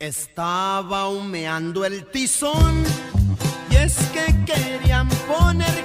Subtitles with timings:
[0.00, 2.82] Estaba humeando el tizón
[3.70, 5.84] y es que querían poner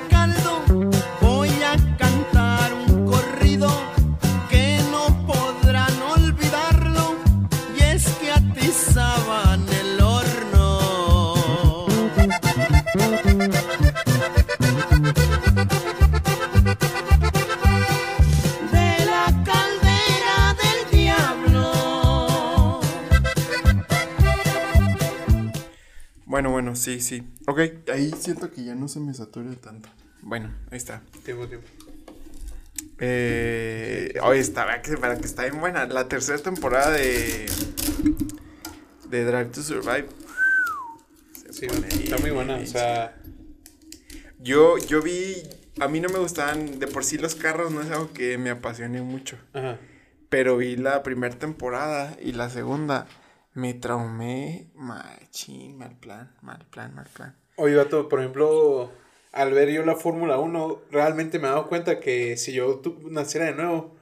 [26.40, 27.22] Bueno, bueno, sí, sí.
[27.48, 27.60] Ok,
[27.92, 29.90] ahí siento que ya no se me satura tanto.
[30.22, 31.02] Bueno, ahí está.
[31.26, 31.68] Tiempo, tiempo.
[32.98, 35.86] Eh, oye, está, vea que, para que está bien buena.
[35.88, 37.46] La tercera temporada de.
[39.10, 40.08] De Drive to Survive.
[41.34, 41.68] Se Sí,
[42.06, 42.56] está muy buena.
[42.56, 43.18] O sea,
[44.40, 45.44] Yo, yo vi.
[45.82, 46.80] A mí no me gustaban.
[46.80, 49.36] De por sí los carros no es algo que me apasione mucho.
[49.52, 49.78] ajá.
[50.30, 53.08] Pero vi la primera temporada y la segunda.
[53.54, 54.70] Me traumé.
[54.76, 57.36] Machín, mal plan, mal plan, mal plan.
[57.56, 58.92] Oye, vato, por ejemplo,
[59.34, 63.10] al ver yo la Fórmula 1, realmente me he dado cuenta que si yo tu-
[63.10, 63.98] naciera de nuevo,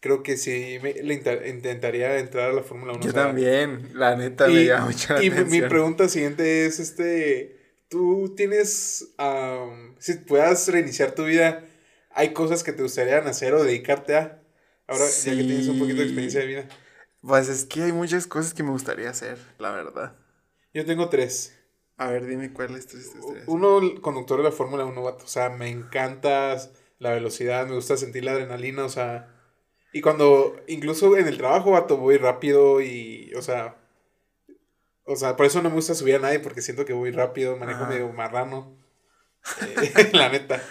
[0.00, 1.14] creo que sí me, le
[1.48, 3.02] intentaría entrar a la Fórmula 1.
[3.02, 6.66] Yo o sea, también, la neta me Y, llama mucho la y mi- pregunta siguiente
[6.66, 7.56] es, este,
[7.88, 11.64] tú tienes, am, si puedas reiniciar tu vida,
[12.10, 14.42] ¿hay cosas que te gustaría hacer o dedicarte a?
[14.88, 16.68] Ahora, ya que tienes un poquito de experiencia de vida.
[17.26, 20.16] Pues es que hay muchas cosas que me gustaría hacer, la verdad.
[20.72, 21.58] Yo tengo tres.
[21.96, 23.50] A ver, dime cuál es tu este, este, este.
[23.50, 25.24] Uno, el conductor de la Fórmula 1, vato.
[25.24, 26.56] O sea, me encanta
[26.98, 29.34] la velocidad, me gusta sentir la adrenalina, o sea.
[29.92, 33.76] Y cuando, incluso en el trabajo, vato, voy rápido y, o sea.
[35.04, 37.56] O sea, por eso no me gusta subir a nadie, porque siento que voy rápido,
[37.56, 37.90] manejo Ajá.
[37.90, 38.76] medio marrano.
[39.62, 40.62] Eh, la neta.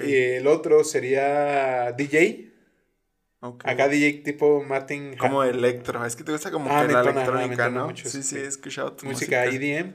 [0.00, 2.52] Y el otro sería DJ.
[3.40, 5.16] Acá DJ tipo Martin.
[5.16, 7.86] Como electro, es que te gusta como Ah, que me la me electrónica, ¿no?
[7.86, 9.64] mucho, sí, sí, he escuchado tu música música.
[9.64, 9.94] EDM.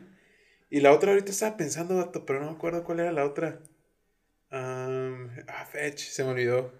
[0.70, 3.60] Y la otra ahorita estaba pensando, vato, pero no me acuerdo cuál era la otra.
[4.50, 6.72] Am, ah, Fetch, se me olvidó.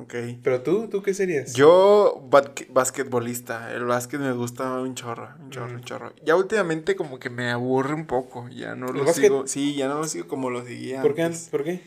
[0.00, 0.14] Ok.
[0.42, 1.54] Pero tú, ¿tú qué serías?
[1.54, 5.84] Yo, basque- basquetbolista, el básquet me gusta un chorro, un chorro, un Mm.
[5.84, 6.12] chorro.
[6.24, 9.24] Ya últimamente como que me aburre un poco, ya no ¿El lo básquet?
[9.24, 11.22] sigo, sí, ya no lo sigo como lo seguía ¿Por qué?
[11.24, 11.48] antes.
[11.50, 11.80] ¿Por qué?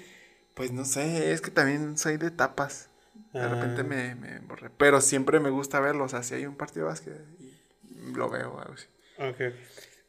[0.53, 2.88] Pues no sé, es que también soy de tapas.
[3.33, 3.83] De repente Ah.
[3.83, 4.69] me, me borré.
[4.77, 6.05] Pero siempre me gusta verlo.
[6.05, 8.59] O sea, si hay un partido de básquet, y lo veo.
[8.59, 8.87] algo así.
[9.17, 9.55] Ok, ok.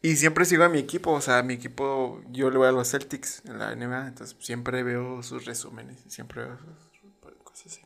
[0.02, 1.10] Y siempre sigo a mi equipo.
[1.12, 4.08] O sea, a mi equipo, yo le voy a los Celtics en la NBA.
[4.08, 5.98] Entonces siempre veo sus resúmenes.
[6.06, 7.80] y Siempre veo sus cosas así.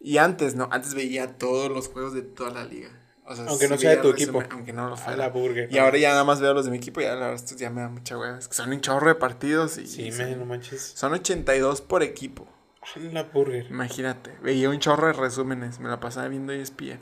[0.00, 0.68] Y antes, ¿no?
[0.70, 2.90] Antes veía todos los juegos de toda la liga.
[3.24, 4.54] O sea, Aunque no sea de tu resumen, equipo.
[4.56, 5.16] Aunque no lo A fuera.
[5.16, 5.72] la burger.
[5.72, 7.00] Y ahora ya nada más veo los de mi equipo.
[7.00, 8.38] Y ya la verdad, esto ya me da mucha hueva.
[8.38, 9.78] Es que son un chorro de partidos.
[9.78, 10.82] Y Sí, son, me, no manches.
[10.96, 12.46] son 82 por equipo.
[12.96, 13.66] La burger.
[13.70, 17.00] Imagínate, veía un chorro de resúmenes, me la pasaba viendo ESPN.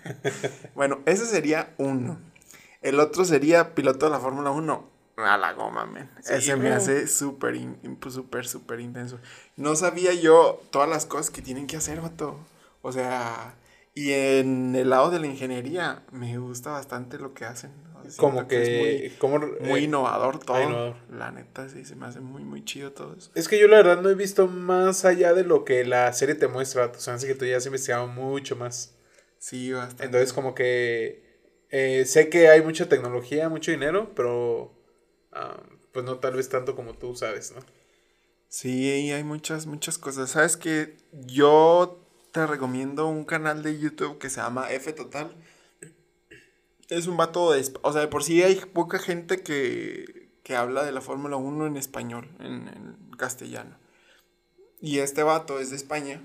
[0.74, 2.18] bueno, ese sería uno.
[2.82, 4.90] El otro sería piloto de la Fórmula 1.
[5.16, 6.08] A la goma, men.
[6.22, 7.58] Sí, ese me hace súper,
[7.98, 9.18] pues, súper, súper intenso.
[9.56, 12.38] No sabía yo todas las cosas que tienen que hacer, vato.
[12.82, 13.56] O sea,
[13.94, 17.72] y en el lado de la ingeniería me gusta bastante lo que hacen.
[18.16, 19.12] Como es que...
[19.18, 20.62] como, muy, muy eh, innovador todo.
[20.62, 20.96] innovador.
[21.10, 23.30] La neta, sí, se me hace muy, muy chido todo eso.
[23.34, 26.34] Es que yo la verdad no he visto más allá de lo que la serie
[26.34, 26.86] te muestra.
[26.86, 28.94] O sea, así que tú ya has investigado mucho más.
[29.38, 30.04] Sí, bastante.
[30.04, 31.22] Entonces como que...
[31.70, 34.72] eh, sé que hay mucha tecnología, mucho dinero, pero...
[35.32, 35.60] ah,
[35.92, 37.60] pues no tal vez tanto como tú sabes, ¿no?
[38.48, 40.30] Sí, hay muchas, muchas cosas.
[40.30, 45.34] ¿Sabes que Yo te recomiendo un canal de YouTube que se llama F Total.
[46.88, 47.70] Es un vato de...
[47.82, 51.66] O sea, de por sí hay poca gente que, que habla de la Fórmula 1
[51.66, 53.76] en español, en, en castellano.
[54.80, 56.22] Y este vato es de España.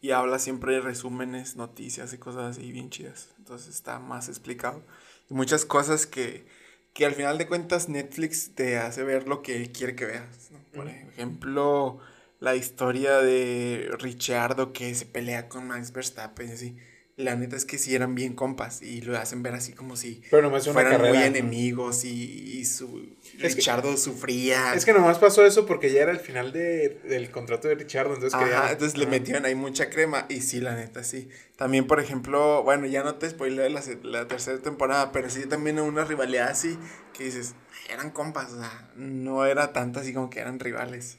[0.00, 3.28] Y habla siempre de resúmenes, noticias y cosas así bien chidas.
[3.38, 4.82] Entonces está más explicado.
[5.28, 6.46] Y muchas cosas que,
[6.94, 10.50] que al final de cuentas Netflix te hace ver lo que quiere que veas.
[10.50, 10.58] ¿no?
[10.72, 12.00] Por ejemplo,
[12.40, 16.76] la historia de Richardo que se pelea con Max Verstappen y así.
[17.20, 20.22] La neta es que sí eran bien compas y lo hacen ver así como si
[20.30, 21.10] Pero nomás una fueran carrera.
[21.10, 21.24] muy ¿no?
[21.24, 22.10] enemigos y,
[22.58, 23.06] y su
[23.38, 24.74] Es que- Richardo sufría.
[24.74, 28.06] Es que nomás pasó eso porque ya era el final de, del contrato de Richard,
[28.06, 31.28] entonces Ajá, querían- entonces le metieron ahí mucha crema y sí, la neta, sí.
[31.56, 35.78] También, por ejemplo, bueno, ya no te spoileo la, la tercera temporada, pero sí también
[35.78, 36.78] hubo una rivalidad así
[37.12, 37.54] que dices,
[37.88, 41.18] "Ay, eran compas, o sea, no era tanto así como que eran rivales.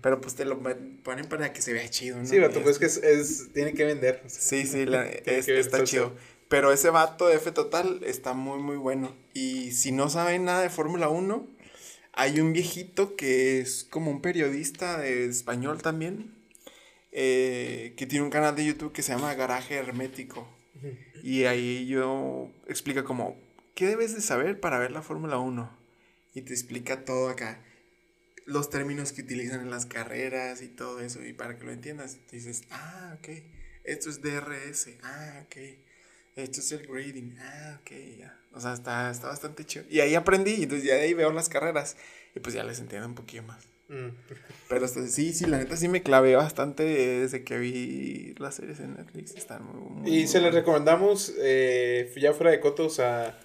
[0.00, 2.26] Pero pues te lo ponen para que se vea chido, ¿no?
[2.26, 2.96] Sí, vato, pues es- que es,
[3.42, 4.22] es- tiene que vender.
[4.24, 4.40] o sea.
[4.40, 6.14] Sí, sí, la- es- que está chido.
[6.48, 9.14] Pero ese vato de F Total está muy, muy bueno.
[9.34, 11.46] Y si no saben nada de Fórmula 1,
[12.14, 16.34] hay un viejito que es como un periodista de español también,
[17.12, 20.48] eh, que tiene un canal de YouTube que se llama Garaje Hermético.
[21.24, 23.36] Y ahí yo explica como,
[23.74, 25.76] ¿qué debes de saber para ver la Fórmula 1?
[26.34, 27.62] Y te explica todo acá.
[28.48, 31.22] Los términos que utilizan en las carreras y todo eso.
[31.22, 33.28] Y para que lo entiendas, dices, ah, ok.
[33.84, 34.88] Esto es DRS.
[35.02, 35.56] Ah, ok.
[36.36, 37.36] Esto es el grading.
[37.40, 38.40] Ah, ok, ya.
[38.52, 39.84] O sea, está, está bastante chido.
[39.90, 40.52] Y ahí aprendí.
[40.54, 41.96] Y entonces ya de ahí veo las carreras.
[42.34, 43.64] Y pues ya les entiendo un poquillo más.
[43.88, 44.08] Mm.
[44.68, 48.80] Pero hasta- sí, sí, la neta sí me clavé bastante desde que vi las series
[48.80, 49.34] en Netflix.
[49.34, 50.54] Están muy, muy, Y se les buenas.
[50.54, 53.38] recomendamos, eh, ya fuera de coto, o sea,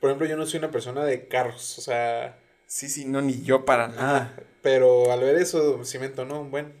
[0.00, 2.38] por ejemplo, yo no soy una persona de carros, o sea,
[2.68, 4.36] Sí, sí, no, ni yo para nada.
[4.62, 6.74] pero al ver eso sí me entonó un buen.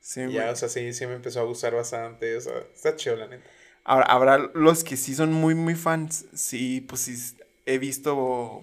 [0.00, 3.16] Sí, ya, o sea, sí, sí me empezó a gustar bastante, o sea, está chido,
[3.16, 3.44] la neta.
[3.84, 6.26] Ahora, habrá los que sí son muy, muy fans.
[6.34, 7.36] Sí, pues sí,
[7.66, 8.62] he visto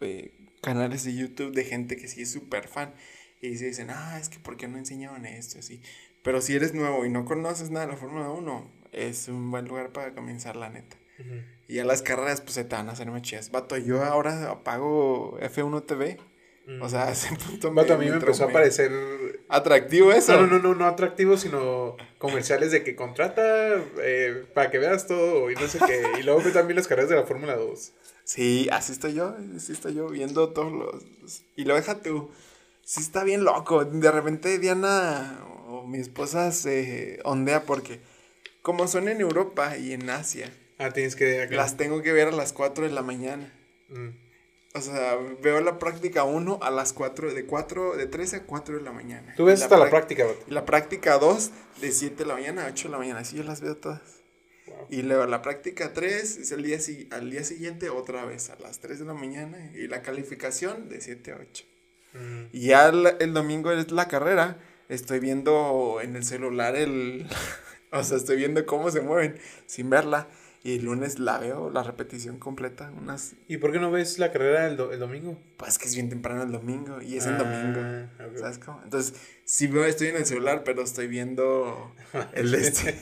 [0.00, 2.94] eh, canales de YouTube de gente que sí es súper fan.
[3.40, 5.58] Y se dicen, ah, es que ¿por qué no enseñaban esto?
[5.58, 5.82] Así.
[6.22, 9.66] Pero si eres nuevo y no conoces nada de la Fórmula 1, es un buen
[9.66, 10.96] lugar para comenzar, la neta.
[11.68, 13.50] Y ya las carreras, pues se te van a hacer más chidas.
[13.50, 16.18] Vato, yo ahora apago F1 TV.
[16.80, 17.74] O sea, a ese punto Mm.
[17.74, 18.90] Vato, a mí me empezó a parecer...
[19.48, 20.32] Atractivo eso.
[20.40, 23.42] No, no, no, no, no atractivo, sino comerciales de que contrata
[24.00, 26.02] eh, para que veas todo y no sé qué.
[26.20, 27.92] Y luego ve también las carreras de la Fórmula 2.
[28.24, 31.04] Sí, así estoy yo, así estoy yo viendo todos los...
[31.20, 32.30] los- Y lo deja tú.
[32.84, 33.84] Sí está bien loco.
[33.84, 38.00] De repente Diana o mi esposa se ondea porque
[38.62, 40.50] como son en Europa y en Asia,
[40.82, 41.42] Ah, tienes que...
[41.42, 41.54] acá.
[41.54, 43.52] las tengo que ver a las 4 de la mañana.
[43.88, 44.08] Mm.
[44.74, 48.76] O sea, veo la práctica 1 a las 4, de 4, de 13 a 4
[48.76, 49.34] de la mañana.
[49.36, 50.24] Tú ves Y hasta la práctica.
[50.46, 51.50] Y la práctica 2
[51.80, 53.20] de 7 de la mañana a 8 de la mañana.
[53.20, 54.00] Así yo las veo todas.
[54.66, 54.86] Wow.
[54.88, 56.78] Y luego la práctica 3 es el día,
[57.10, 59.58] al día siguiente otra vez a las 3 de la mañana.
[59.74, 61.64] Y la calificación de 7 a 8.
[62.14, 62.44] Mm.
[62.52, 64.56] Y ya el, el domingo es la carrera.
[64.88, 67.26] Estoy viendo en el celular el...
[67.92, 70.28] o sea, estoy viendo cómo se mueven sin verla.
[70.64, 72.92] Y el lunes la veo, la repetición completa.
[72.96, 73.34] Unas...
[73.48, 75.36] ¿Y por qué no ves la carrera el, do- el domingo?
[75.56, 77.02] Pues que es bien temprano el domingo.
[77.02, 78.38] Y es en Ah, domingo.
[78.38, 78.80] ¿Sabes cómo?
[78.84, 79.14] Entonces,
[79.44, 81.92] sí veo, estoy en el celular, pero estoy viendo
[82.34, 82.96] el este.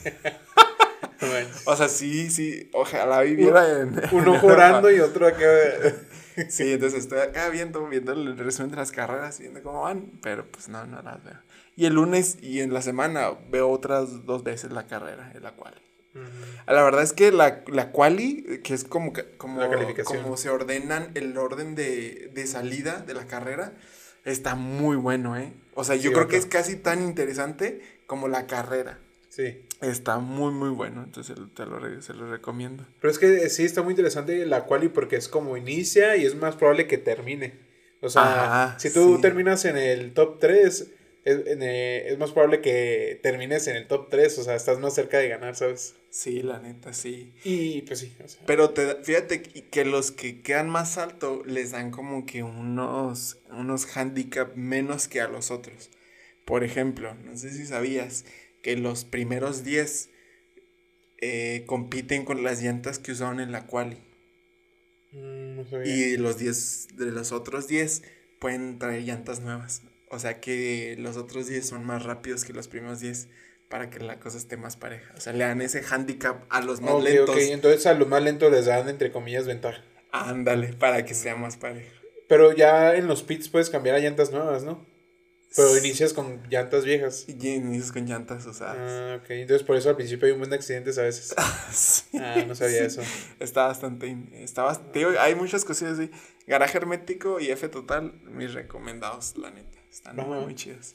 [1.20, 1.48] Bueno.
[1.66, 2.70] O sea, sí, sí.
[2.72, 4.00] Ojalá viviera en...
[4.12, 5.46] Uno en orando y otro acá.
[6.48, 10.46] Sí, entonces estoy acá viendo, viendo el resumen de las carreras, viendo cómo van, pero
[10.50, 11.34] pues no, no las veo.
[11.76, 15.50] Y el lunes y en la semana veo otras dos veces la carrera, en la
[15.52, 15.74] cual.
[16.66, 20.22] La verdad es que la, la quali, que es como, como, La calificación.
[20.22, 23.74] como se ordenan el orden de, de salida de la carrera,
[24.24, 25.52] está muy bueno, ¿eh?
[25.74, 28.98] O sea, yo Sí, creo que es casi tan interesante como la carrera.
[29.28, 29.64] Sí.
[29.80, 32.84] Está muy, muy bueno, entonces te lo, se lo recomiendo.
[33.00, 36.34] Pero es que sí está muy interesante la quali porque es como inicia y es
[36.34, 37.54] más probable que termine.
[38.02, 38.22] O sea,
[38.66, 39.22] Ajá, si tú sí.
[39.22, 40.88] terminas en el top 3,
[41.25, 44.38] es, en, eh, es más probable que termines en el top 3.
[44.38, 45.94] O sea, estás más cerca de ganar, ¿sabes?
[46.11, 47.34] Sí, la neta, sí.
[47.44, 48.17] Y pues sí.
[48.25, 52.26] O sea, Pero te, fíjate que que los que quedan más alto les dan como
[52.26, 55.90] que unos, unos handicap menos que a los otros.
[56.44, 58.25] Por ejemplo, no sé si sabías
[58.62, 60.11] que los primeros 10
[61.19, 63.96] eh, compiten con las llantas que usaron en la quali.
[65.12, 65.87] mm, no sabía.
[65.94, 68.02] Y los 10 de los otros 10
[68.40, 69.82] pueden traer llantas nuevas.
[70.10, 73.28] O sea que los otros 10 son más rápidos que los primeros 10
[73.68, 75.12] para que la cosa esté más pareja.
[75.16, 77.30] O sea, le dan ese handicap a los más Ok, lentos.
[77.36, 79.82] ok, entonces a los más lentos les dan entre comillas ventaja.
[80.10, 81.93] Ándale, para que sea más pareja.
[82.29, 84.84] Pero ya en los pits puedes cambiar a llantas nuevas, ¿no?
[85.56, 87.24] Pero inicias con llantas viejas.
[87.29, 88.76] Y inicias con llantas usadas.
[88.79, 89.31] Ah, ok.
[89.31, 91.34] Entonces por eso al principio hay un buen de accidentes a veces.
[91.72, 92.19] Sí.
[92.20, 93.02] Ah, no sabía eso.
[93.40, 94.17] Está bastante.
[94.34, 96.10] Está bast- te digo, hay muchas cosillas así.
[96.48, 99.79] Garaje hermético y F total, mis recomendados, la neta.
[99.91, 100.44] Están muy, Ajá.
[100.44, 100.94] muy chidos.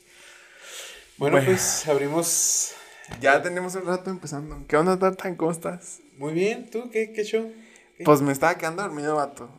[1.18, 1.52] Bueno, Bueno.
[1.52, 2.72] pues abrimos.
[3.22, 4.66] Ya tenemos un rato empezando.
[4.68, 5.36] ¿Qué onda, Tartan?
[5.36, 6.00] ¿Cómo estás?
[6.18, 7.52] Muy bien, ¿tú qué, qué show?
[7.98, 8.04] ¿Qué?
[8.04, 9.50] Pues me estaba quedando dormido, vato.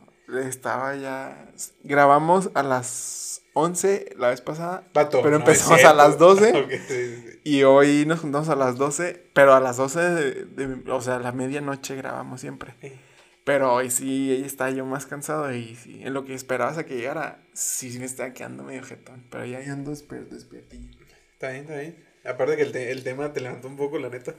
[0.45, 1.49] Estaba ya.
[1.83, 4.83] Grabamos a las 11 la vez pasada.
[4.93, 6.49] Vato, Pero empezamos a las 12.
[6.59, 7.39] Ok, sí, sí, sí.
[7.45, 9.29] Y hoy nos juntamos a las 12.
[9.33, 12.75] Pero a las 12, de, de- o sea, a la medianoche grabamos siempre.
[12.81, 12.99] Eh,
[13.47, 15.53] Pero hoy sí, ahí está yo más cansado.
[15.53, 18.83] Y sí, en lo que esperabas a que llegara, sí, sí me estaba quedando medio
[18.83, 19.25] jetón.
[19.31, 20.89] Pero ya ando despierto, despiertillo.
[21.31, 21.95] Está bien, está bien.
[22.25, 24.35] Aparte que el, te- el tema te levantó un poco, la neta.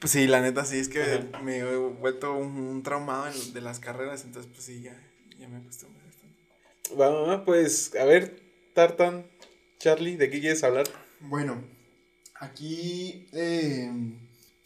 [0.00, 1.42] Pues sí, la neta, sí, es que Ajá.
[1.42, 4.24] me he vuelto un, un traumado en- de las carreras.
[4.24, 4.98] Entonces, pues sí, ya,
[5.38, 6.98] ya me acostumbré bastante.
[6.98, 8.40] Va, pues, a ver,
[8.72, 9.26] Tartan,
[9.78, 10.86] Charlie, ¿de qué quieres hablar?
[11.20, 11.62] Bueno,
[12.40, 13.90] aquí, eh,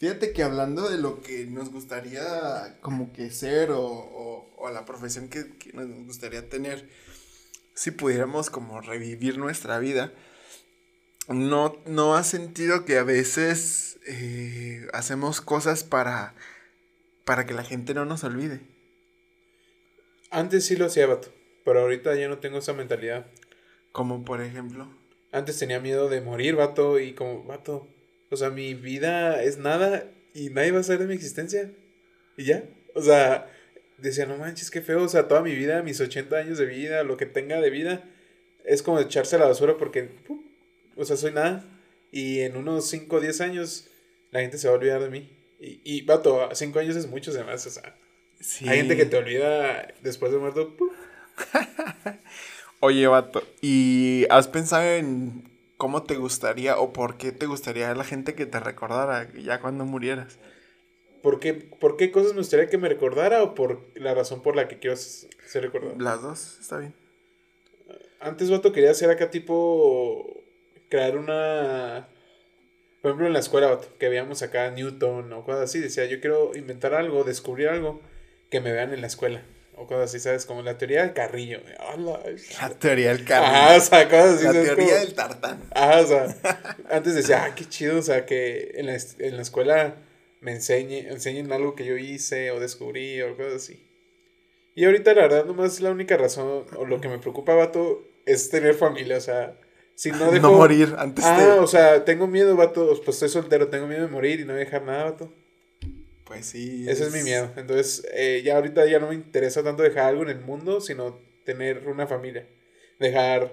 [0.01, 4.85] fíjate que hablando de lo que nos gustaría como que ser o, o- o la
[4.85, 6.89] profesión que, que nos gustaría tener,
[7.75, 10.13] si pudiéramos como revivir nuestra vida,
[11.29, 16.35] ¿No, no has sentido que a veces eh, hacemos cosas para,
[17.25, 18.63] para que la gente no nos olvide?
[20.33, 21.33] Antes sí lo hacía, vato.
[21.65, 23.27] Pero ahorita ya no tengo esa mentalidad.
[23.93, 24.89] Como por ejemplo.
[25.31, 26.99] Antes tenía miedo de morir, vato.
[26.99, 27.87] Y como, vato.
[28.31, 31.71] O sea, mi vida es nada y nadie va a saber de mi existencia.
[32.37, 32.65] Y ya.
[32.95, 33.51] O sea,
[33.99, 35.03] decía, no manches, qué feo.
[35.03, 38.05] O sea, toda mi vida, mis 80 años de vida, lo que tenga de vida,
[38.65, 40.41] es como echarse a la basura porque, ¡pum!
[40.97, 41.65] o sea, soy nada.
[42.13, 43.87] Y en unos 5 o 10 años,
[44.31, 45.31] la gente se va a olvidar de mí.
[45.61, 47.67] Y, y vato, 5 años es mucho, además.
[47.67, 47.97] O sea,
[48.41, 48.67] Sí.
[48.69, 50.75] hay gente que te olvida después de muerto.
[50.77, 50.89] ¡pum!
[52.81, 55.50] Oye, vato, ¿y has pensado en
[55.81, 59.87] cómo te gustaría o por qué te gustaría la gente que te recordara ya cuando
[59.87, 60.39] murieras?
[61.23, 64.57] ¿Por qué, ¿Por qué cosas me gustaría que me recordara o por la razón por
[64.57, 65.95] la que quiero ser recordado?
[65.99, 66.95] Las dos, está bien.
[68.21, 70.45] Antes, vato, quería hacer acá tipo.
[70.91, 72.09] crear una.
[73.01, 75.79] Por ejemplo, en la escuela, vato, que veíamos acá Newton o cosas así.
[75.79, 78.03] Decía, yo quiero inventar algo, descubrir algo
[78.51, 79.43] que me vean en la escuela.
[79.83, 80.45] O cosas así, ¿sabes?
[80.45, 81.61] Como la teoría del carrillo.
[81.79, 82.21] ¡Hala!
[82.61, 83.47] La teoría del carro.
[83.47, 84.45] Ajá, o sea, cosas así.
[84.45, 85.63] la teoría Como- del tartán.
[85.71, 89.43] Ajá, o sea, antes decía, ah, qué chido, o sea, que en la, en la
[89.43, 89.97] escuela
[90.43, 93.87] me enseñe, enseñen algo que yo hice o descubrí o cosas así.
[94.75, 98.51] Y ahorita, la verdad, nomás la única razón o lo que me preocupa, vato, es
[98.51, 99.57] tener familia, o sea,
[99.95, 100.53] si no No, dejo...
[100.53, 101.51] morir antes Ah, de...
[101.59, 104.83] o sea, tengo miedo, vato, pues estoy soltero, tengo miedo de morir y no dejar
[104.83, 105.33] nada, vato.
[106.31, 106.89] Pues sí.
[106.89, 107.53] Ese es mi miedo.
[107.57, 111.19] Entonces, eh, ya ahorita ya no me interesa tanto dejar algo en el mundo, sino
[111.45, 112.47] tener una familia.
[113.01, 113.53] Dejar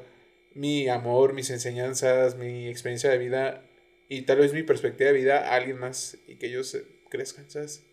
[0.54, 3.68] mi amor, mis enseñanzas, mi experiencia de vida
[4.10, 7.50] y tal vez mi perspectiva de vida a alguien más y que ellos eh, crezcan,
[7.50, 7.84] ¿sabes?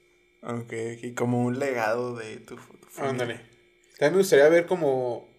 [0.42, 3.10] Ok, ok, como un legado de tu, tu familia.
[3.10, 3.40] Ándale.
[3.98, 5.32] También me gustaría ver como...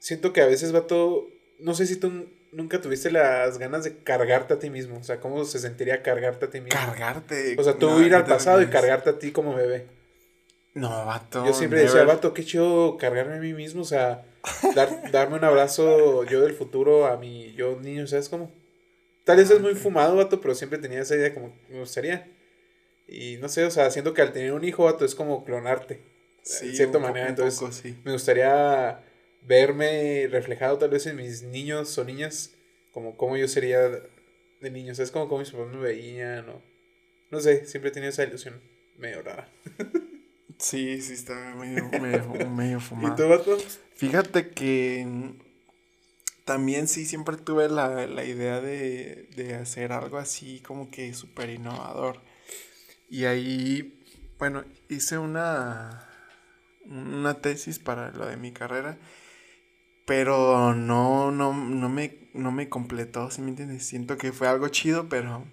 [0.00, 1.28] Siento que a veces, vato,
[1.60, 4.98] no sé si tú nunca tuviste las ganas de cargarte a ti mismo.
[4.98, 6.78] O sea, cómo se sentiría cargarte a ti mismo.
[6.78, 7.56] Cargarte.
[7.58, 9.86] O sea, tú no, ir al ¿qué te pasado y cargarte a ti como bebé.
[10.74, 11.44] No, vato.
[11.44, 11.92] Yo siempre never.
[11.92, 14.24] decía, vato, qué chido cargarme a mí mismo, o sea,
[14.74, 18.50] dar- darme un abrazo yo del futuro a mi yo niño, ¿sabes cómo?
[19.24, 22.28] Tal vez es muy fumado, vato, pero siempre tenía esa idea como me gustaría.
[23.06, 26.00] Y no sé, o sea, siento que al tener un hijo, vato, es como clonarte.
[26.42, 27.96] Sí, de cierta manera, entonces poco, sí.
[28.04, 29.00] me gustaría
[29.46, 32.54] verme reflejado tal vez en mis niños o niñas,
[32.92, 35.10] como cómo yo sería de niño, ¿sabes?
[35.10, 36.62] Como cómo mis papás me veían, o...
[37.30, 38.60] No sé, siempre he tenido esa ilusión
[38.98, 39.48] medio rara.
[40.58, 43.16] Sí, sí, está medio, medio, medio ¿Y fumado.
[43.16, 43.58] tú, vato?
[43.94, 45.06] Fíjate que
[46.44, 51.50] también sí siempre tuve la, la idea de, de hacer algo así como que súper
[51.50, 52.20] innovador.
[53.08, 54.04] Y ahí,
[54.38, 56.08] bueno, hice una,
[56.86, 58.98] una tesis para lo de mi carrera,
[60.04, 63.84] pero no, no, no, me, no me completó, ¿sí me entiendes?
[63.86, 65.44] Siento que fue algo chido, pero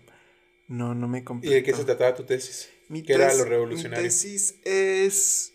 [0.68, 1.54] no, no me ¿Y completó.
[1.54, 2.70] de qué se trataba tu tesis?
[2.88, 4.14] Mi ¿Qué era lo revolucionario?
[4.14, 5.54] Mi tesis es,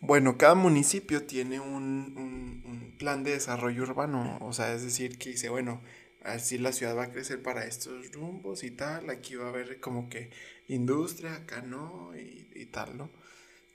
[0.00, 5.18] bueno, cada municipio tiene un, un- un plan de desarrollo urbano, o sea, es decir,
[5.18, 5.82] que dice, bueno,
[6.22, 9.80] así la ciudad va a crecer para estos rumbos y tal, aquí va a haber
[9.80, 10.30] como que
[10.68, 13.10] industria, acá no, y, y tal, ¿no?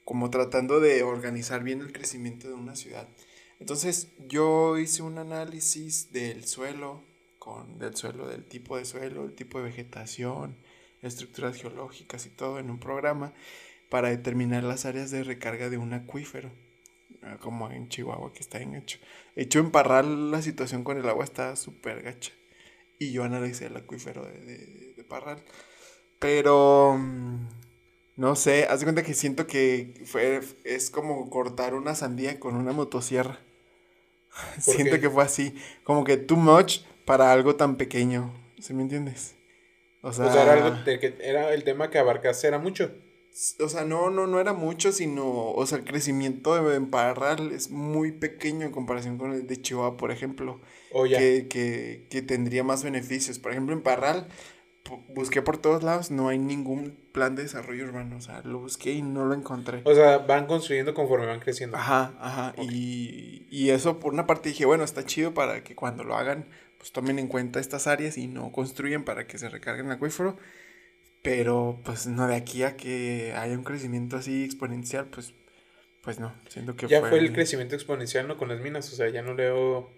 [0.05, 3.07] Como tratando de organizar bien el crecimiento de una ciudad.
[3.63, 7.01] Entonces, yo hice un análisis del suelo,
[7.39, 10.57] con, del suelo, del tipo de suelo, el tipo de vegetación,
[11.01, 13.33] estructuras geológicas y todo en un programa
[13.89, 16.51] para determinar las áreas de recarga de un acuífero,
[17.21, 18.99] ah, como en Chihuahua que está bien hecho.
[19.37, 22.33] Hecho en Parral la situación con el agua está súper gacha
[22.99, 25.41] y yo analicé el acuífero de, de- de Parral.
[26.19, 27.47] Pero mm,
[28.17, 32.55] no sé, haz de cuenta que siento que fue, es como cortar una sandía con
[32.55, 33.39] una motosierra.
[34.65, 35.01] ¿Por Siento qué?
[35.01, 39.35] que fue así, como que too much para algo tan pequeño, ¿sí me entiendes?
[40.01, 42.91] O sea, O sea, era algo de que era el tema que abarcase era mucho.
[43.59, 47.51] o sea, no, no, no era mucho, sino, o sea, el crecimiento de en Parral
[47.51, 50.61] es muy pequeño en comparación con el de Chihuahua, por ejemplo,
[50.91, 51.17] O ya.
[51.17, 53.39] que, que, que tendría más beneficios.
[53.39, 54.27] Por ejemplo, en Parral,
[55.15, 58.91] busqué por todos lados, no hay ningún plan de desarrollo urbano, o sea, lo busqué
[58.91, 59.81] y no lo encontré.
[59.85, 61.77] O sea, van construyendo conforme van creciendo.
[61.77, 66.03] Ajá, ajá, y, y eso por una parte dije, bueno, está chido para que cuando
[66.03, 69.85] lo hagan, pues tomen en cuenta estas áreas y no construyen para que se recarguen
[69.85, 70.37] el acuífero.
[71.21, 75.33] Pero pues no de aquí a que haya un crecimiento así exponencial, pues,
[76.01, 78.37] pues no, siento que ya fue el crecimiento exponencial, ¿no?
[78.37, 78.91] Con las minas.
[78.91, 79.89] O sea, ya no leo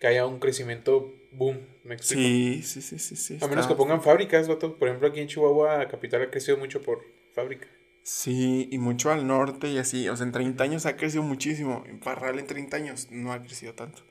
[0.00, 1.60] que haya un crecimiento boom.
[1.84, 2.22] ¿Me explico?
[2.22, 3.38] Sí, sí, sí, sí, sí.
[3.40, 4.76] A menos que pongan fábricas, vato.
[4.78, 7.66] Por ejemplo, aquí en Chihuahua, Capital ha crecido mucho por fábrica.
[8.02, 11.84] Sí, y mucho al norte y así, o sea, en 30 años ha crecido muchísimo.
[11.86, 14.02] En Parral en 30 años no ha crecido tanto.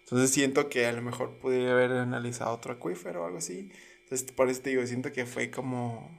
[0.00, 3.70] Entonces siento que a lo mejor pudiera haber analizado otro acuífero o algo así.
[4.02, 6.10] Entonces por eso te digo, siento que fue como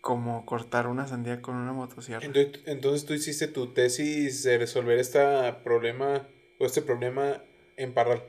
[0.00, 2.26] como cortar una sandía con una motosierra.
[2.26, 5.18] Entonces, entonces tú hiciste tu tesis de resolver este
[5.64, 6.28] problema
[6.58, 7.42] o este problema
[7.76, 8.22] en Parral.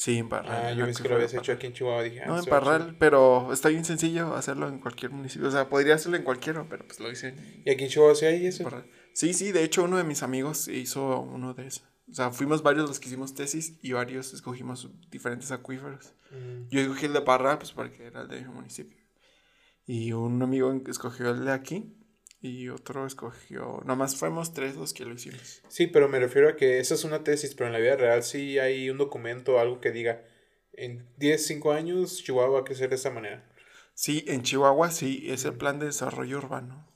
[0.00, 0.62] Sí, en Parral.
[0.64, 2.02] Ah, en yo pensé que lo habías hecho aquí en Chihuahua.
[2.02, 2.72] Dije, ah, No, en se va a hacer.
[2.72, 5.46] Parral, pero está bien sencillo hacerlo en cualquier municipio.
[5.46, 8.14] O sea, podría hacerlo en cualquiera, pero pues lo hice en ¿Y aquí en Chihuahua
[8.14, 8.64] sí hay eso?
[8.64, 8.90] Parral.
[9.12, 11.84] Sí, sí, de hecho uno de mis amigos hizo uno de esos.
[12.10, 16.14] O sea, fuimos varios los que hicimos tesis y varios escogimos diferentes acuíferos.
[16.30, 16.68] Mm.
[16.70, 18.96] Yo escogí el de Parral, pues porque era el de mi municipio.
[19.84, 21.94] Y un amigo escogió el de aquí
[22.42, 23.80] y otro escogió...
[23.84, 25.62] Nomás fuimos tres los que lo hicimos.
[25.68, 28.22] Sí, pero me refiero a que esa es una tesis, pero en la vida real
[28.22, 30.22] sí hay un documento o algo que diga,
[30.72, 33.46] en 10, 5 años Chihuahua va a crecer de esta manera.
[33.94, 36.86] Sí, en Chihuahua sí, es el plan de desarrollo urbano.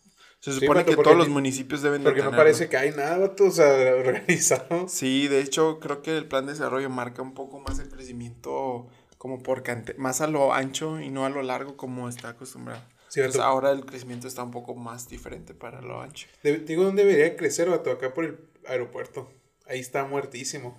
[0.41, 3.35] Se supone que todos los ni- municipios deben de Porque no parece que hay nada,
[3.39, 4.89] o sea, organizado.
[4.89, 8.89] Sí, de hecho creo que el plan de desarrollo marca un poco más el crecimiento
[9.19, 12.83] como por cante más a lo ancho y no a lo largo como está acostumbrado.
[13.23, 13.42] Sí, vato.
[13.42, 16.26] ahora el crecimiento está un poco más diferente para lo ancho.
[16.42, 17.90] De- digo, ¿dónde debería crecer, vato?
[17.90, 19.30] Acá por el aeropuerto.
[19.66, 20.76] Ahí está muertísimo.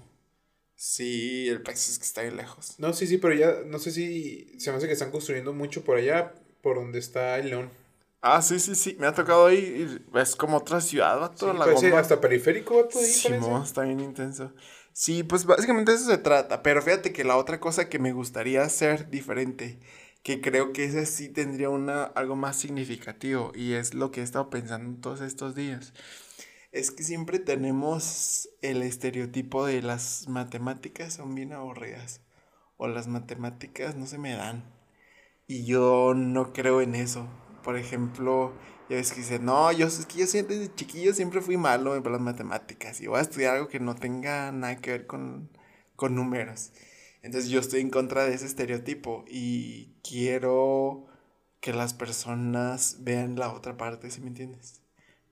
[0.75, 2.75] Sí, el país es que está bien lejos.
[2.79, 5.83] No, sí, sí, pero ya, no sé si se me hace que están construyendo mucho
[5.83, 7.69] por allá, por donde está el León.
[8.21, 11.65] Ah, sí, sí, sí, me ha tocado ahí es como otra ciudad, va Sí, la
[11.71, 11.99] gomba.
[11.99, 13.51] hasta periférico, vato, ahí Sí, parece.
[13.63, 14.51] está bien intenso.
[14.93, 16.63] Sí, pues básicamente eso se trata.
[16.63, 19.79] Pero fíjate que la otra cosa que me gustaría hacer diferente,
[20.25, 24.23] que creo que ese sí tendría una, algo más significativo, y es lo que he
[24.23, 25.93] estado pensando todos estos días,
[26.71, 32.21] es que siempre tenemos el estereotipo de las matemáticas son bien aburridas,
[32.77, 34.65] o las matemáticas no se me dan.
[35.47, 37.27] Y yo no creo en eso.
[37.63, 38.51] Por ejemplo,
[38.89, 42.01] ya ves que dicen, no, yo es que yo siempre desde chiquillo siempre fui malo
[42.01, 45.49] para las matemáticas y voy a estudiar algo que no tenga nada que ver con,
[45.95, 46.71] con números.
[47.25, 51.07] Entonces yo estoy en contra de ese estereotipo y quiero
[51.59, 54.83] que las personas vean la otra parte, ¿sí me entiendes?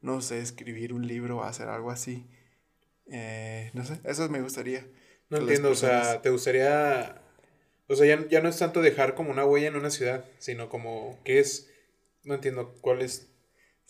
[0.01, 2.25] No sé, escribir un libro o hacer algo así.
[3.11, 4.87] Eh, no sé, eso me gustaría.
[5.29, 7.21] No entiendo, o sea, te gustaría...
[7.87, 10.69] O sea, ya, ya no es tanto dejar como una huella en una ciudad, sino
[10.69, 11.69] como que es...
[12.23, 13.27] No entiendo cuál es...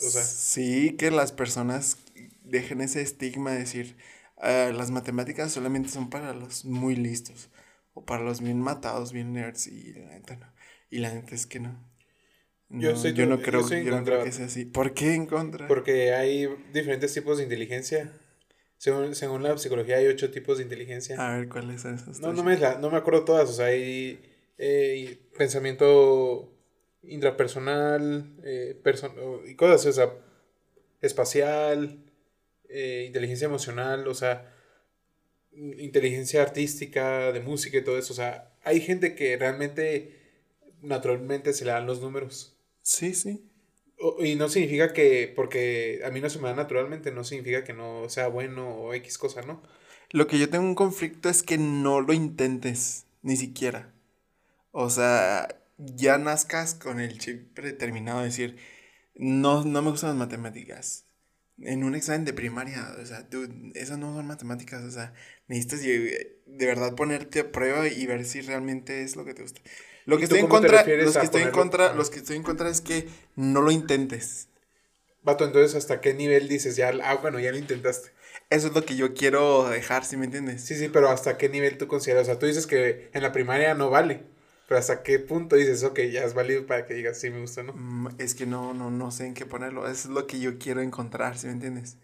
[0.01, 1.99] O sea, Sí, que las personas
[2.43, 3.95] dejen ese estigma de decir,
[4.35, 7.49] "Ah, las matemáticas solamente son para los muy listos
[7.93, 10.51] o para los bien matados, bien nerds y la neta no.
[10.89, 11.91] Y la neta es que no.
[12.69, 14.65] Yo estoy- yo no creo, yo no creo que sea así.
[14.65, 15.67] ¿Por qué en contra?
[15.67, 18.11] porque hay diferentes tipos de inteligencia.
[18.77, 21.15] Según, según la psicología hay ocho tipos de inteligencia.
[21.25, 22.19] A ver, ¿cuáles son esos?
[22.19, 26.51] No, no me, la- no me acuerdo todas, o sea, hay eh, pensamiento
[27.03, 30.13] intrapersonal, eh, perso- o- y cosas, o sea,
[31.01, 31.99] espacial,
[32.69, 34.52] eh, inteligencia emocional, o sea,
[35.55, 40.19] inteligencia artística, de música y todo eso, o sea, hay gente que realmente
[40.81, 42.55] naturalmente se le dan los números.
[42.81, 43.43] Sí, sí.
[43.99, 47.63] O- Y no significa que, porque a mí no se me da naturalmente, no significa
[47.63, 49.61] que no sea bueno o X cosa, ¿no?
[50.11, 53.93] Lo que yo tengo un conflicto es que no lo intentes, ni siquiera.
[54.71, 58.57] O sea, ya nazcas con el chip predeterminado de decir,
[59.15, 61.05] no, no me gustan las matemáticas.
[61.59, 65.13] En un examen de primaria, o sea, dude, esas no son matemáticas, o sea,
[65.47, 69.61] necesitas de verdad ponerte a prueba y ver si realmente es lo que te gusta.
[70.05, 71.51] Lo ¿Y que estoy en contra, los que estoy en ponerlo?
[71.51, 71.95] contra, Ajá.
[71.95, 74.49] los que estoy en contra es que no lo intentes.
[75.23, 76.91] Vato, entonces, ¿hasta qué nivel dices ya?
[77.03, 78.11] Ah, bueno, ya lo intentaste.
[78.49, 80.63] Eso es lo que yo quiero dejar, ¿sí me entiendes?
[80.63, 82.23] Sí, sí, pero ¿hasta qué nivel tú consideras?
[82.23, 84.23] O sea, tú dices que en la primaria no vale,
[84.67, 87.63] pero ¿hasta qué punto dices, ok, ya es válido para que digas, sí, me gusta,
[87.63, 87.73] ¿no?
[87.73, 89.83] Mm, Es que no, no, no sé en qué ponerlo.
[89.87, 91.97] Eso es lo que yo quiero encontrar, ¿sí me entiendes?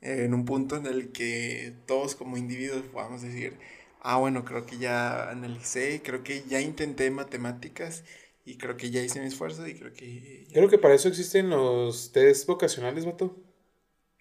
[0.00, 3.58] En un punto en el que todos como individuos podamos decir,
[4.00, 8.04] ah, bueno, creo que ya analicé, creo que ya intenté matemáticas
[8.44, 10.46] y creo que ya hice mi esfuerzo y creo que...
[10.52, 13.36] Creo que para eso existen los test vocacionales, vato.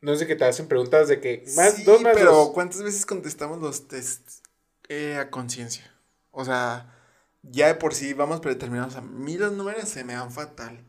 [0.02, 2.50] No es de que te hacen preguntas de que más, Sí, dos más pero dos.
[2.50, 4.42] ¿cuántas veces contestamos los tests
[4.88, 5.94] eh, a conciencia?
[6.32, 6.94] O sea,
[7.44, 8.96] ya de por sí vamos predeterminados.
[8.96, 10.86] A mí los números se me dan fatal.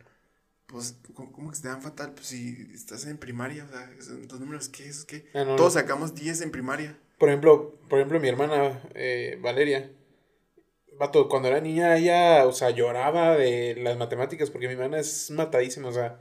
[0.71, 2.13] Pues, ¿cómo, que se te dan fatal?
[2.15, 3.91] Pues si estás en primaria, o sea,
[4.31, 5.05] los números, ¿qué es?
[5.05, 5.27] ¿Qué?
[5.35, 5.81] Ah, no, Todos no.
[5.81, 6.99] sacamos 10 en primaria.
[7.19, 9.91] Por ejemplo, por ejemplo, mi hermana eh, Valeria,
[10.99, 15.31] vato, cuando era niña ella, o sea, lloraba de las matemáticas porque mi hermana es
[15.31, 16.21] matadísima, o sea,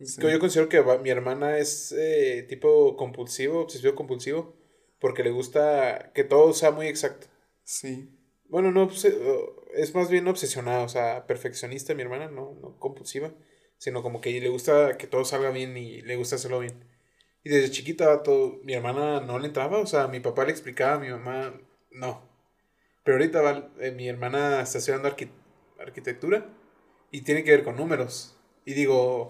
[0.00, 0.20] Sí.
[0.22, 4.54] yo considero que mi hermana es eh, tipo compulsivo, obsesivo compulsivo,
[5.00, 7.26] porque le gusta que todo sea muy exacto.
[7.64, 8.08] Sí.
[8.48, 12.78] Bueno, no, obse- o- es más bien obsesionada, o sea, perfeccionista mi hermana, no, no
[12.78, 13.34] compulsiva,
[13.78, 16.84] sino como que le gusta que todo salga bien y le gusta hacerlo bien.
[17.44, 20.98] Y desde chiquita, todo, mi hermana no le entraba, o sea, mi papá le explicaba,
[20.98, 21.54] mi mamá
[21.92, 22.28] no.
[23.04, 25.30] Pero ahorita va, eh, mi hermana está estudiando arqui-
[25.78, 26.46] arquitectura
[27.10, 28.36] y tiene que ver con números.
[28.64, 29.28] Y digo,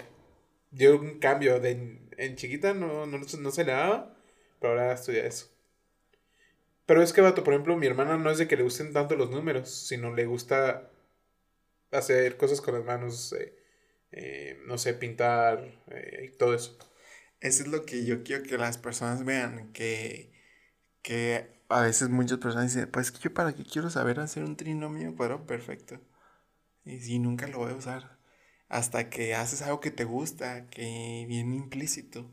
[0.71, 1.61] dio un cambio.
[1.61, 1.73] De,
[2.17, 4.17] en chiquita no, no, no se le daba,
[4.61, 5.49] pero ahora estudia eso.
[6.87, 9.15] Pero es que, vato, por ejemplo, mi hermana no es de que le gusten tanto
[9.17, 10.91] los números, sino le gusta
[11.91, 13.55] hacer cosas con las manos, eh,
[14.13, 16.79] eh, no sé, pintar eh, y todo eso.
[17.41, 20.33] Eso es lo que yo quiero que las personas vean, que,
[21.03, 24.57] que a veces muchas personas dicen, pues que yo para qué quiero saber hacer un
[24.57, 26.01] trinomio cuadrado perfecto.
[26.85, 28.19] Y si nunca lo voy a usar.
[28.69, 32.31] Hasta que haces algo que te gusta, que viene implícito,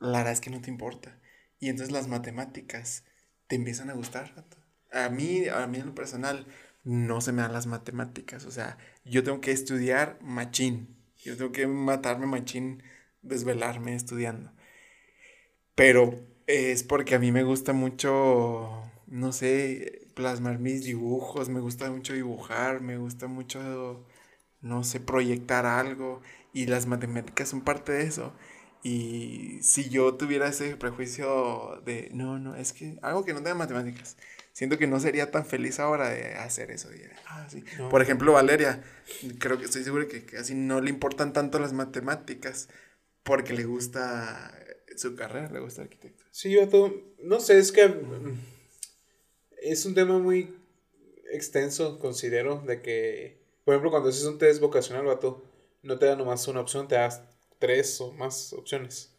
[0.00, 1.18] la verdad es que no te importa.
[1.58, 3.04] Y entonces las matemáticas
[3.48, 4.46] te empiezan a gustar.
[4.92, 6.46] A mí, a mí en lo personal,
[6.84, 8.44] no se me dan las matemáticas.
[8.44, 10.95] O sea, yo tengo que estudiar machín.
[11.26, 12.82] Yo tengo que matarme machín,
[13.22, 14.52] desvelarme estudiando.
[15.74, 16.14] Pero
[16.46, 22.14] es porque a mí me gusta mucho, no sé, plasmar mis dibujos, me gusta mucho
[22.14, 24.06] dibujar, me gusta mucho,
[24.60, 26.22] no sé, proyectar algo.
[26.52, 28.32] Y las matemáticas son parte de eso.
[28.82, 33.54] Y si yo tuviera ese prejuicio de, no, no, es que algo que no tenga
[33.56, 34.16] matemáticas,
[34.56, 36.88] siento que no sería tan feliz ahora de hacer eso.
[37.26, 37.62] Ah, sí.
[37.76, 37.90] No.
[37.90, 38.82] Por ejemplo, Valeria,
[39.38, 42.70] creo que estoy seguro que casi no le importan tanto las matemáticas
[43.22, 44.58] porque le gusta
[44.96, 46.24] su carrera, le gusta arquitecto.
[46.30, 46.90] Sí, vato,
[47.22, 48.40] no sé, es que mm,
[49.60, 50.56] es un tema muy
[51.30, 55.44] extenso, considero, de que, por ejemplo, cuando haces un test vocacional, vato,
[55.82, 57.20] no te da nomás una opción, te das
[57.58, 59.15] tres o más opciones.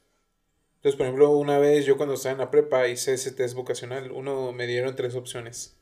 [0.78, 4.12] Entonces, por ejemplo, una vez yo cuando estaba en la prepa hice ese test vocacional,
[4.12, 5.78] uno me dieron tres opciones.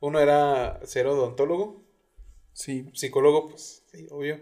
[0.00, 1.82] Uno era ser odontólogo,
[2.52, 4.40] Sí, psicólogo, pues, sí, obvio.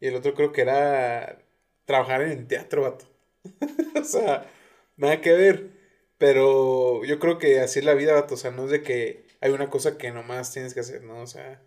[0.00, 1.42] Y el otro creo que era
[1.84, 3.06] trabajar en el teatro, vato.
[4.00, 4.50] o sea,
[4.96, 5.70] nada que ver.
[6.18, 8.34] Pero yo creo que así es la vida, vato.
[8.34, 11.20] O sea, no es de que hay una cosa que nomás tienes que hacer, ¿no?
[11.20, 11.62] O sea,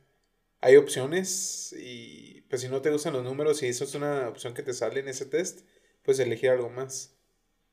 [0.62, 4.54] hay opciones y pues si no te gustan los números y eso es una opción
[4.54, 5.62] que te sale en ese test,
[6.04, 7.17] pues elegir algo más.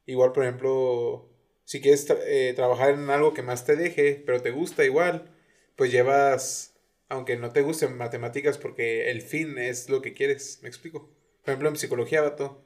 [0.07, 1.31] Igual, por ejemplo,
[1.65, 5.31] si quieres eh, trabajar en algo que más te deje, pero te gusta igual,
[5.77, 6.75] pues llevas,
[7.09, 11.09] aunque no te gusten matemáticas, porque el fin es lo que quieres, ¿me explico?
[11.43, 12.63] Por ejemplo, en psicología, vato,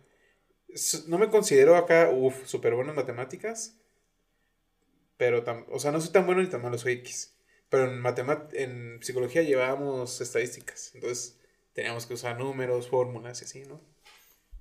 [1.09, 3.77] no me considero acá, uff, súper bueno en matemáticas,
[5.16, 7.35] pero, tam- o sea, no soy tan bueno ni tan malo, soy X.
[7.68, 8.03] Pero en,
[8.55, 11.38] en psicología llevábamos estadísticas, entonces
[11.74, 13.81] teníamos que usar números, fórmulas y así, ¿no?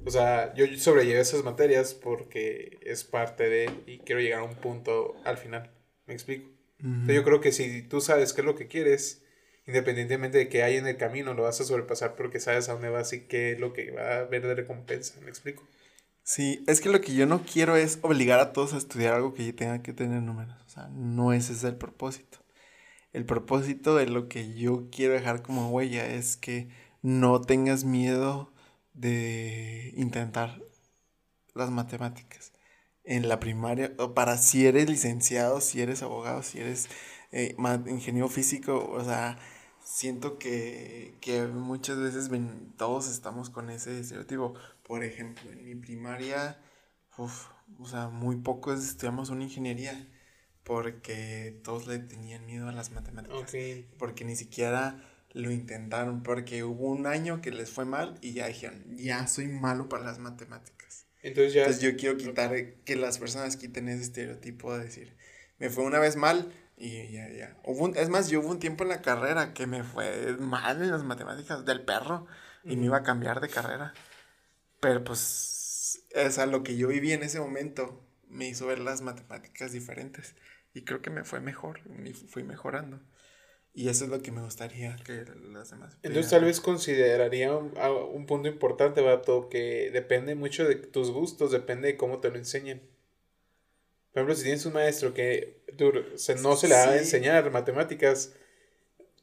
[0.06, 4.56] O sea, yo sobrellevé esas materias porque es parte de y quiero llegar a un
[4.56, 5.72] punto al final.
[6.06, 6.50] ¿Me explico?
[6.80, 9.24] Entonces yo creo que si tú sabes qué es lo que quieres,
[9.66, 12.90] independientemente de qué hay en el camino, lo vas a sobrepasar porque sabes a dónde
[12.90, 15.20] vas y qué es lo que va a haber de recompensa.
[15.22, 15.64] ¿Me explico?
[16.24, 19.34] Sí, es que lo que yo no quiero es obligar a todos a estudiar algo
[19.34, 20.56] que tenga que tener números.
[20.66, 22.40] O sea, no ese es el propósito.
[23.14, 26.70] El propósito de lo que yo quiero dejar como huella es que
[27.02, 28.54] no tengas miedo
[28.98, 30.62] de intentar
[31.54, 32.52] las matemáticas.
[33.04, 36.90] En la primaria, o para si eres licenciado, si eres abogado, si eres
[37.32, 37.56] eh,
[37.88, 39.40] ingeniero físico, o sea,
[39.82, 44.56] siento que, que muchas veces ven- todos estamos con ese estereotipo.
[44.84, 46.60] Por ejemplo, en mi primaria,
[47.18, 47.48] uf,
[47.80, 50.10] o sea, muy pocos estudiamos una ingeniería
[50.64, 53.40] porque todos le tenían miedo a las matemáticas.
[53.98, 55.02] Porque ni siquiera
[55.34, 59.48] lo intentaron, porque hubo un año que les fue mal y ya dijeron, ya soy
[59.48, 61.06] malo para las matemáticas.
[61.22, 61.62] Entonces ya...
[61.62, 62.54] Entonces yo quiero quitar,
[62.86, 65.16] que las personas quiten ese estereotipo de decir,
[65.60, 67.58] me fue una vez mal y ya, ya.
[67.64, 70.82] Hubo un- es más, yo hubo un tiempo en la carrera que me fue mal
[70.82, 72.28] en las matemáticas del perro
[72.64, 73.94] y me iba a cambiar de carrera.
[74.80, 79.02] Pero pues, o sea, lo que yo viví en ese momento me hizo ver las
[79.02, 80.36] matemáticas diferentes
[80.74, 83.02] y creo que me fue mejor, me fui mejorando.
[83.78, 85.96] Y eso es lo que me gustaría que las demás...
[86.02, 91.12] Entonces tal vez consideraría un, a- un punto importante, vato, que depende mucho de tus
[91.12, 92.82] gustos, depende de cómo te lo enseñen.
[94.12, 95.62] Por ejemplo, si tienes un maestro que
[96.16, 98.34] se- no se le va a enseñar matemáticas,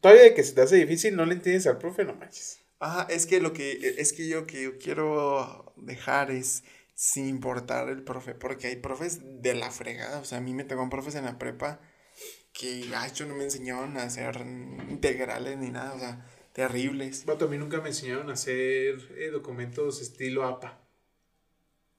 [0.00, 2.60] todavía de que se te hace difícil, no le entiendes al profe, no manches.
[2.78, 6.62] Ajá, es que lo que es que yo que yo quiero dejar es
[6.94, 10.62] sin importar el profe, porque hay profes de la fregada, o sea, a mí me
[10.62, 11.80] tocó profes en la prepa
[12.54, 14.36] que gacho no me enseñaron a hacer
[14.88, 17.26] integrales ni nada, o sea, terribles.
[17.26, 20.80] Vato, a mí nunca me enseñaron a hacer eh, documentos estilo APA.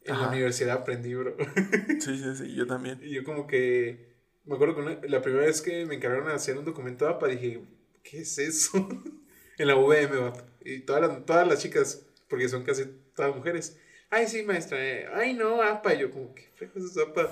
[0.02, 1.36] En la universidad aprendí, bro.
[2.00, 3.00] Sí, sí, sí, yo también.
[3.04, 4.16] Y yo como que...
[4.46, 7.28] Me acuerdo que una- la primera vez que me encargaron de hacer un documento APA,
[7.28, 7.62] dije,
[8.04, 8.88] ¿qué es eso?
[9.58, 10.46] en la VM, vato.
[10.64, 13.78] Y todas las, todas las chicas, porque son casi todas mujeres.
[14.12, 14.78] Ay, sí, maestra.
[14.80, 15.96] eh, Ay, no, APA.
[15.96, 17.32] Y yo como, ¿qué fregos es APA?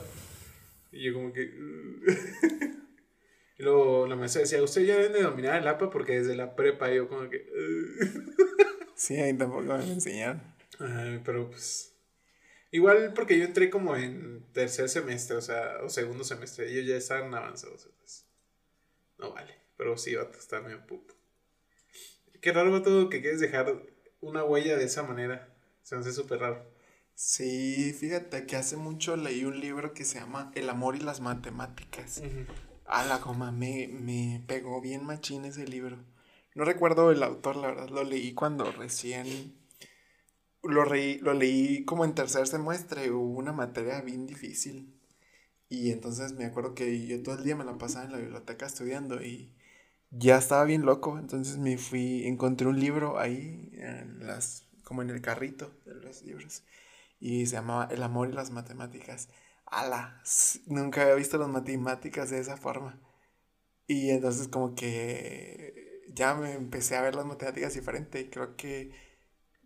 [0.91, 1.53] Y yo como que...
[3.57, 3.61] "Uh".
[3.61, 6.55] Y luego la maestra decía, usted ya debe de dominar el APA porque desde la
[6.55, 7.47] prepa yo como que...
[8.95, 10.41] Sí, ahí tampoco me enseñaron.
[10.79, 11.93] Ay, pero pues...
[12.71, 16.71] Igual porque yo entré como en tercer semestre, o sea, o segundo semestre.
[16.71, 18.25] Ellos ya estaban avanzados, entonces...
[19.17, 19.53] No vale.
[19.77, 21.13] Pero sí, vato, está medio puto.
[22.41, 23.73] Qué raro, vato, que quieres dejar
[24.21, 25.53] una huella de esa manera.
[25.83, 26.73] Se me hace súper raro.
[27.15, 31.21] Sí, fíjate que hace mucho leí un libro que se llama El amor y las
[31.21, 32.21] matemáticas.
[32.85, 35.97] A la goma, me, me pegó bien machín ese libro.
[36.55, 39.53] No recuerdo el autor, la verdad, lo leí cuando recién...
[40.63, 44.93] Lo, reí- lo leí como en tercer semestre, hubo una materia bien difícil.
[45.69, 48.65] Y entonces me acuerdo que yo todo el día me la pasaba en la biblioteca
[48.67, 49.53] estudiando y
[50.11, 51.19] ya estaba bien loco.
[51.19, 56.23] Entonces me fui, encontré un libro ahí, en las, como en el carrito de los
[56.23, 56.63] libros.
[57.19, 59.29] Y se llamaba El amor y las matemáticas.
[59.79, 60.01] Ala,
[60.67, 62.99] nunca había visto las matemáticas de esa forma.
[63.88, 68.91] Y entonces como que ya me empecé a ver las matemáticas diferente y creo que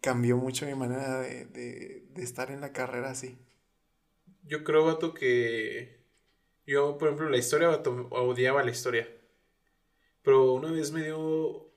[0.01, 3.39] cambió mucho mi manera de, de, de estar en la carrera así.
[4.43, 6.03] Yo creo, vato, que
[6.65, 9.07] yo, por ejemplo, la historia, vato, odiaba la historia.
[10.21, 11.17] Pero una vez me dio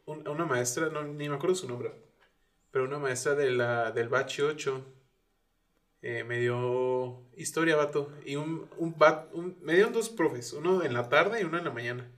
[0.07, 1.93] un- una maestra, no, ni me acuerdo su nombre,
[2.71, 4.87] pero una maestra de la, del Bachi 8
[6.03, 8.13] eh, me dio historia, vato.
[8.25, 8.95] Y un, un,
[9.33, 12.11] un- me dieron dos profes, uno en la tarde y uno en la mañana.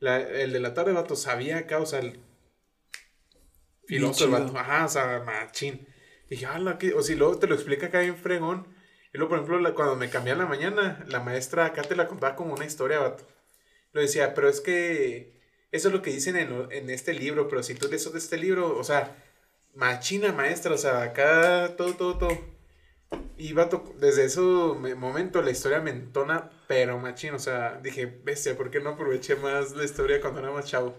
[0.00, 2.20] La- el de la tarde, vato, sabía acá, o sea, el
[3.86, 4.30] Bien chido.
[4.30, 4.56] vato.
[4.58, 5.86] Ajá, o sea, machín.
[6.28, 6.94] Dije, ala, ¿qué?
[6.94, 8.66] O si luego te lo explica acá en fregón.
[9.12, 11.96] Y luego, por ejemplo, la- cuando me cambié a la mañana, la maestra acá te
[11.96, 13.26] la contaba como una historia, vato.
[13.92, 17.62] Lo decía, pero es que eso es lo que dicen en, en este libro, pero
[17.62, 19.16] si tú lees de este libro, o sea,
[19.74, 22.53] machina maestra, o sea, acá todo, todo, todo.
[23.36, 28.06] Y vato, desde ese me- momento la historia me entona, pero machín, o sea, dije,
[28.06, 30.94] bestia, ¿por qué no aproveché más la historia cuando era más chavo?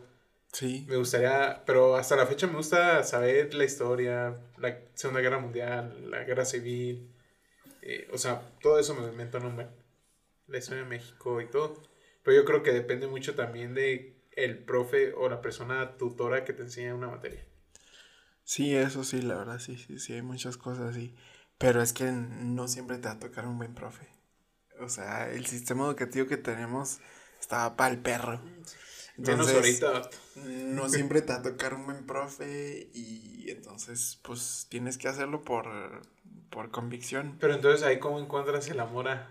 [0.51, 0.86] Sí.
[0.88, 6.10] Me gustaría, pero hasta la fecha me gusta saber la historia, la Segunda Guerra Mundial,
[6.12, 7.10] la Guerra Civil,
[7.82, 9.65] eh, o sea, todo eso me, me entona un.
[10.47, 11.82] La historia de México y todo.
[12.23, 16.54] Pero yo creo que depende mucho también de el profe o la persona tutora que
[16.54, 17.43] te enseña una materia.
[18.43, 21.15] Sí, eso sí, la verdad, sí, sí, sí, hay muchas cosas así.
[21.57, 24.07] Pero es que no siempre te va a tocar un buen profe.
[24.79, 26.99] O sea, el sistema educativo que tenemos
[27.39, 28.41] está para el perro.
[29.17, 30.09] Menos Entonces, ahorita.
[30.35, 35.43] no siempre te va a tocar un buen profe y entonces, pues, tienes que hacerlo
[35.43, 35.65] por,
[36.49, 37.37] por convicción.
[37.39, 39.29] Pero entonces ahí cómo encuentras el amor a...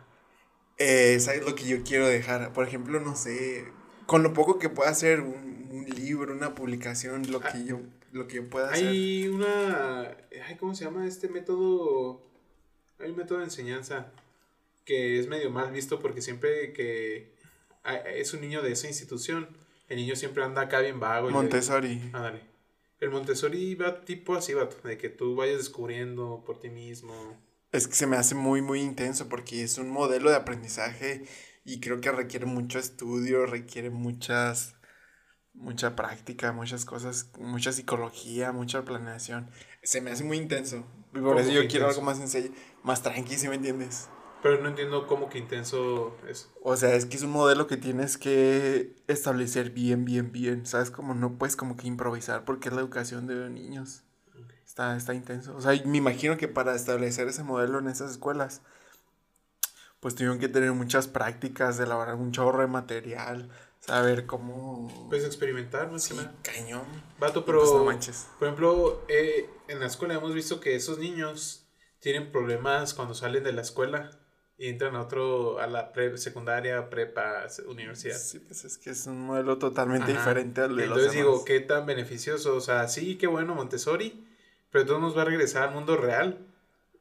[0.79, 2.53] Eh, eso es lo que yo quiero dejar.
[2.53, 3.67] Por ejemplo, no sé,
[4.07, 7.81] con lo poco que pueda hacer un, un libro, una publicación, lo que yo,
[8.15, 8.89] lo que yo pueda hacer.
[8.89, 10.17] Hay una...
[10.47, 12.23] Ay, ¿Cómo se llama este método?
[13.01, 14.13] Hay un método de enseñanza
[14.85, 17.35] que es medio mal visto porque siempre que
[18.15, 19.49] es un niño de esa institución,
[19.89, 21.29] el niño siempre anda acá bien vago.
[21.29, 22.01] y Montessori.
[22.13, 22.41] Ándale.
[23.01, 27.13] El Montessori va tipo así, vato, de que tú vayas descubriendo por ti mismo.
[27.73, 31.25] Es que se me hace muy, muy intenso porque es un modelo de aprendizaje
[31.65, 34.74] y creo que requiere mucho estudio, requiere muchas,
[35.55, 39.49] mucha práctica, muchas cosas, mucha psicología, mucha planeación.
[39.83, 40.85] Se me hace muy intenso.
[41.13, 42.01] Por ¿Cómo eso yo que quiero intenso?
[42.01, 44.09] algo más sencillo, más tranqui, ¿sí me entiendes?
[44.43, 46.51] Pero no entiendo cómo que intenso es.
[46.63, 50.67] O sea, es que es un modelo que tienes que establecer bien, bien, bien.
[50.67, 50.91] ¿Sabes?
[50.91, 54.03] Como no puedes como que improvisar porque es la educación de niños.
[54.67, 55.57] Está, está intenso.
[55.57, 58.61] O sea, me imagino que para establecer ese modelo en esas escuelas,
[60.01, 63.49] pues tuvieron que tener muchas prácticas, de elaborar un chorro de material,
[63.87, 65.09] saber cómo...
[65.09, 66.35] Puedes experimentar, más sí, que nada.
[66.43, 66.85] cañón.
[67.19, 67.59] Vato, Y pero.
[67.61, 68.27] pues no manches.
[68.39, 71.67] Por ejemplo, eh, en la escuela hemos visto que esos niños
[72.01, 74.11] tienen problemas cuando salen de la escuela
[74.57, 78.17] y entran a otro, a la pre secundaria, prepa, universidad.
[78.17, 80.21] Sí, pues es que es un modelo totalmente Ajá.
[80.21, 82.55] diferente al de los Entonces digo, qué tan beneficioso.
[82.55, 84.27] O sea, sí, qué bueno Montessori,
[84.71, 86.47] pero todo nos va a regresar al mundo real,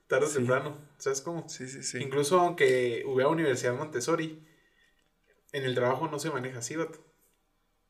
[0.07, 0.35] tarde o Sí.
[0.37, 0.77] temprano.
[0.97, 1.47] ¿Sabes cómo?
[1.47, 1.99] Sí, sí, sí.
[1.99, 4.41] Incluso aunque hubiera universidad Montessori,
[5.53, 6.99] en el trabajo no se maneja así, vato.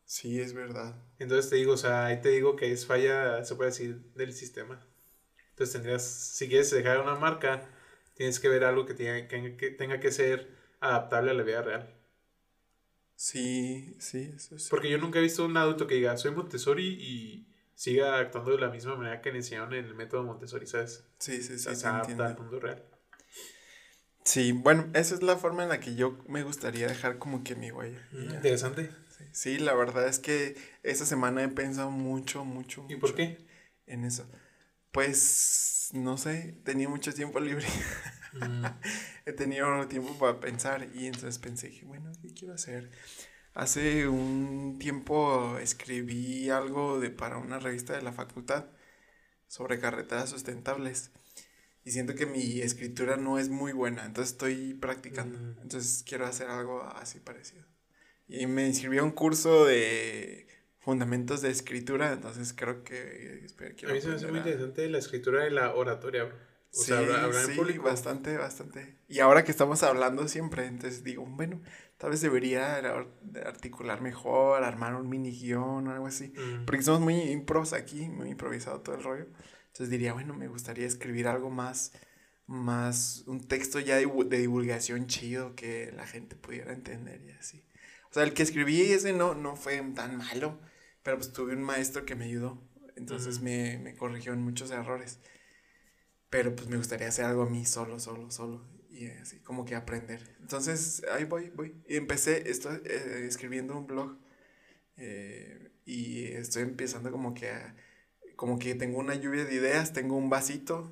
[0.06, 0.96] Sí, es verdad.
[1.20, 4.34] Entonces te digo, o sea, ahí te digo que es falla, se puede decir, del
[4.34, 4.86] sistema.
[5.52, 7.70] Entonces tendrías, si quieres dejar una marca,
[8.16, 10.50] tienes que ver algo que tenga que, que tenga que ser
[10.82, 11.96] adaptable a la vida real.
[13.16, 14.70] Sí, sí, eso sí.
[14.70, 18.60] Porque yo nunca he visto un adulto que diga, soy Montessori y siga actuando de
[18.60, 21.06] la misma manera que le enseñaron en el método Montessori, ¿sabes?
[21.20, 22.84] Sí, sí, O sí, sea, se adapta al mundo real.
[24.24, 27.56] Sí, bueno, esa es la forma en la que yo me gustaría dejar como que
[27.56, 28.02] mi huella.
[28.12, 28.36] y ya.
[28.36, 28.90] Interesante.
[29.10, 33.16] Sí, sí, la verdad es que esta semana he pensado mucho, mucho, ¿Y mucho por
[33.16, 33.38] qué?
[33.86, 34.26] en eso.
[34.92, 37.66] Pues, no sé, tenía mucho tiempo libre.
[38.34, 38.66] Mm,
[39.26, 42.90] He tenido tiempo para pensar y entonces pensé, que, bueno, ¿qué quiero hacer?
[43.54, 48.66] Hace un tiempo escribí algo de, para una revista de la facultad
[49.48, 51.12] sobre carreteras sustentables.
[51.86, 55.38] Y siento que mi escritura no es muy buena, entonces estoy practicando.
[55.38, 55.60] Mm.
[55.64, 57.66] Entonces quiero hacer algo así parecido.
[58.28, 60.48] Y me inscribí a un curso de
[60.80, 64.98] fundamentos de escritura, entonces creo que espero, A mí se me hace muy interesante la
[64.98, 66.36] escritura de la oratoria, bro.
[66.76, 67.84] O sea, hablar, hablar en sí, público.
[67.84, 68.96] bastante, bastante.
[69.08, 71.62] Y ahora que estamos hablando siempre, entonces digo, bueno,
[71.98, 73.08] tal vez debería ar-
[73.46, 76.34] articular mejor, armar un mini guion o algo así.
[76.36, 76.66] Mm.
[76.66, 79.28] Porque somos muy impros aquí, muy improvisado todo el rollo.
[79.74, 81.94] Entonces diría, bueno, me gustaría escribir algo más,
[82.48, 87.32] más, un texto ya de, divu- de divulgación chido que la gente pudiera entender y
[87.32, 87.66] así.
[88.12, 90.60] O sea, el que escribí ese no, no fue tan malo,
[91.04, 92.62] pero pues tuve un maestro que me ayudó.
[92.96, 95.20] Entonces me, me corrigió en muchos errores.
[96.30, 98.66] Pero pues me gustaría hacer algo a mí solo, solo, solo.
[98.90, 100.36] Y así, como que aprender.
[100.42, 101.76] Entonces, ahí voy, voy.
[101.88, 104.18] Y empecé, estoy eh, escribiendo un blog.
[104.98, 107.76] eh, y estoy empezando como que a-
[108.44, 110.92] como que tengo una lluvia de ideas, tengo un vasito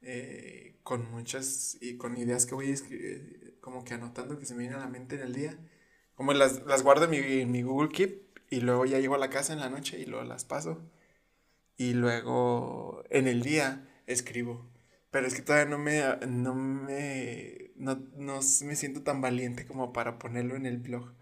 [0.00, 4.60] eh, con muchas y con ideas que voy escri- como que anotando que se me
[4.60, 5.58] vienen a la mente en el día.
[6.14, 9.18] Como las, las guardo en mi, en mi Google Keep y luego ya llego a
[9.18, 10.80] la casa en la noche y luego las paso.
[11.76, 14.66] Y luego en el día escribo.
[15.10, 19.92] Pero es que todavía no me, no me, no, no me siento tan valiente como
[19.92, 21.12] para ponerlo en el blog.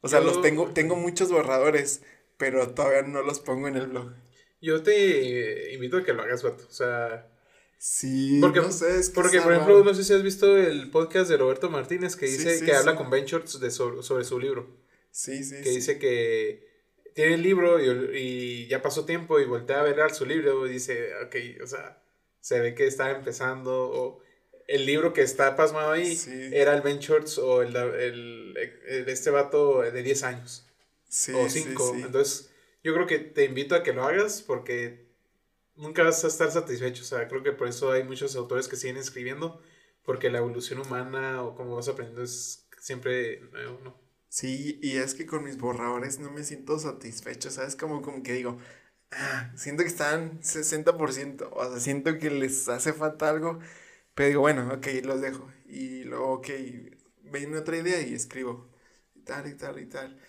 [0.00, 2.02] O sea, Yo- los tengo, tengo muchos borradores,
[2.36, 4.12] pero todavía no los pongo en el blog.
[4.60, 6.64] Yo te invito a que lo hagas, vato.
[6.68, 7.30] O sea,
[7.78, 9.84] Sí, Porque- no sé, es que porque por ejemplo, raro.
[9.84, 12.96] no sé si has visto el podcast de Roberto Martínez que dice sí, que habla
[12.96, 14.78] con Ben Shorts de sobre, sobre su libro.
[15.10, 16.66] Sí, sí, Que dice que
[17.14, 20.70] tiene el libro y, y ya pasó tiempo y voltea a ver su libro y
[20.72, 22.02] dice, ok, o sea,
[22.40, 24.22] se ve que está empezando o
[24.68, 26.18] el libro que está pasmado ahí
[26.52, 28.56] era el Ben Shorts o el, el-
[28.88, 30.66] el- este vato de 10 años.
[31.08, 31.92] Sí, o sí, cinco.
[31.94, 32.02] sí.
[32.02, 32.50] Entonces,
[32.82, 35.06] yo creo que te invito a que lo hagas porque
[35.76, 37.02] nunca vas a estar satisfecho.
[37.02, 39.62] O sea, creo que por eso hay muchos autores que siguen escribiendo,
[40.04, 43.96] porque la evolución humana o cómo vas aprendiendo es siempre nuevo, ¿no?
[44.28, 47.76] Sí, y es que con mis borradores no me siento satisfecho, ¿sabes?
[47.76, 48.58] Como, como que digo,
[49.12, 53.60] ah, siento que están 60%, o sea, siento que les hace falta algo,
[54.14, 55.50] pero digo, bueno, ok, los dejo.
[55.66, 56.48] Y luego, ok,
[57.24, 58.70] viene otra idea y escribo,
[59.14, 60.20] y tal, y tal, y tal.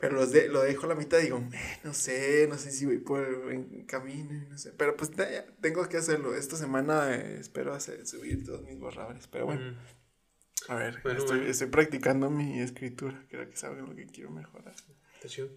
[0.00, 2.70] Pero los de, lo dejo a la mitad y digo, eh, no sé, no sé
[2.70, 4.72] si voy por buen camino, no sé.
[4.72, 6.34] Pero pues ya, tengo que hacerlo.
[6.34, 9.72] Esta semana eh, espero hacer, subir todos mis borradores, pero bueno.
[9.72, 9.76] Mm.
[10.68, 11.50] A ver, Bueno, estoy, bueno.
[11.50, 13.26] estoy practicando mi escritura.
[13.28, 14.74] Creo que es algo en lo que quiero mejorar.
[15.14, 15.48] Está chido.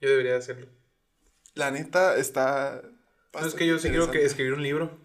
[0.00, 0.66] Yo debería hacerlo.
[1.54, 2.82] La neta está.
[3.32, 4.98] No, es que yo sí quiero que escribir un libro.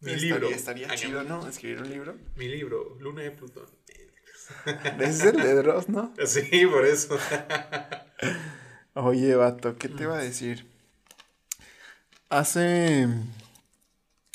[0.00, 0.48] Mi Estaría, libro.
[0.50, 1.46] estaría Ay, chido, ¿no?
[1.48, 2.16] Escribir un libro.
[2.36, 3.66] Mi libro, Luna de Plutón.
[4.98, 6.12] Ese es el de Dross, ¿no?
[6.26, 7.18] Sí, por eso.
[8.94, 10.66] Oye, vato, ¿qué te iba a decir?
[12.28, 13.08] Hace.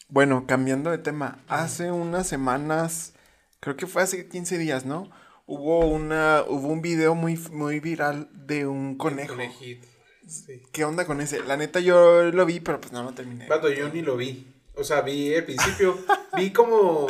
[0.07, 1.39] Bueno, cambiando de tema.
[1.47, 3.13] Hace unas semanas.
[3.59, 5.09] Creo que fue hace 15 días, ¿no?
[5.45, 6.43] Hubo una.
[6.47, 9.35] Hubo un video muy, muy viral de un conejo.
[9.35, 9.87] Conejito.
[10.27, 10.61] Sí.
[10.71, 11.43] ¿Qué onda con ese?
[11.43, 13.47] La neta yo lo vi, pero pues no lo terminé.
[13.47, 14.47] Vato, yo ni lo vi.
[14.75, 15.97] O sea, vi el principio.
[16.37, 17.07] vi como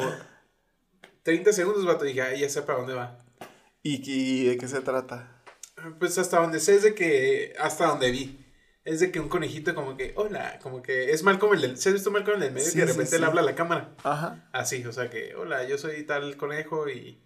[1.24, 2.06] 30 segundos, vato.
[2.06, 3.18] Y dije, ay, ya sé para dónde va.
[3.84, 5.44] ¿Y, y de qué se trata?
[6.00, 7.54] Pues hasta donde sé es de que.
[7.60, 8.38] Hasta donde vi.
[8.84, 11.78] Es de que un conejito, como que, hola, como que es Malcolm el del.
[11.78, 12.68] ¿Se has visto Malcolm el del medio?
[12.68, 13.22] Sí, que de sí, repente sí.
[13.22, 13.96] le habla a la cámara.
[14.04, 14.50] Ajá.
[14.54, 17.24] Así, o sea que, hola, yo soy tal conejo y.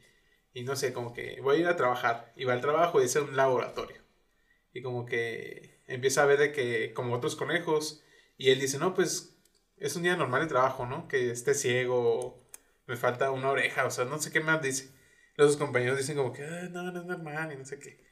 [0.53, 2.31] Y no sé, como que voy a ir a trabajar.
[2.35, 3.97] Y va al trabajo y es un laboratorio.
[4.73, 8.03] Y como que empieza a ver de que, como otros conejos.
[8.37, 9.37] Y él dice, no, pues
[9.77, 11.07] es un día normal de trabajo, ¿no?
[11.07, 12.44] Que esté ciego,
[12.87, 14.89] me falta una oreja, o sea, no sé qué más dice.
[15.35, 18.03] Los compañeros dicen como que, "Ah, no, no es normal y no sé qué.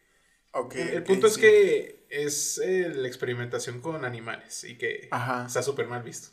[0.51, 0.75] Ok.
[0.75, 1.41] el ok, punto es sí.
[1.41, 5.45] que es eh, la experimentación con animales y que Ajá.
[5.47, 6.29] está súper mal visto.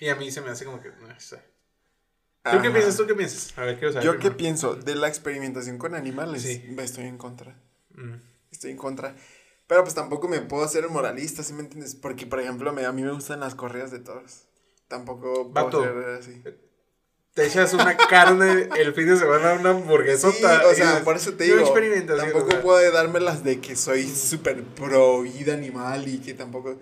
[0.00, 1.44] Y a mí se me hace como que, no, o sea,
[2.50, 2.96] ¿Tú qué piensas?
[2.96, 3.56] ¿Tú qué piensas?
[3.56, 4.04] A ver, quiero saber.
[4.04, 6.42] Yo qué pienso de la experimentación con animales.
[6.42, 6.74] Sí.
[6.78, 7.56] Estoy en contra.
[7.90, 8.14] Mm.
[8.50, 9.14] Estoy en contra.
[9.68, 11.94] Pero pues tampoco me puedo hacer moralista, ¿sí me entiendes?
[11.94, 14.48] Porque, por ejemplo, me- a mí me gustan las corridas de toros.
[14.88, 15.82] Tampoco puedo Vato.
[15.84, 16.42] ser así.
[17.34, 20.66] Te echas una carne el fin de semana, una Sí, hamburguesota.
[20.70, 22.62] o sea, por eso te "No digo, experimentación", tampoco o sea.
[22.62, 26.78] puedo dármelas de que soy súper pro vida animal y que tampoco,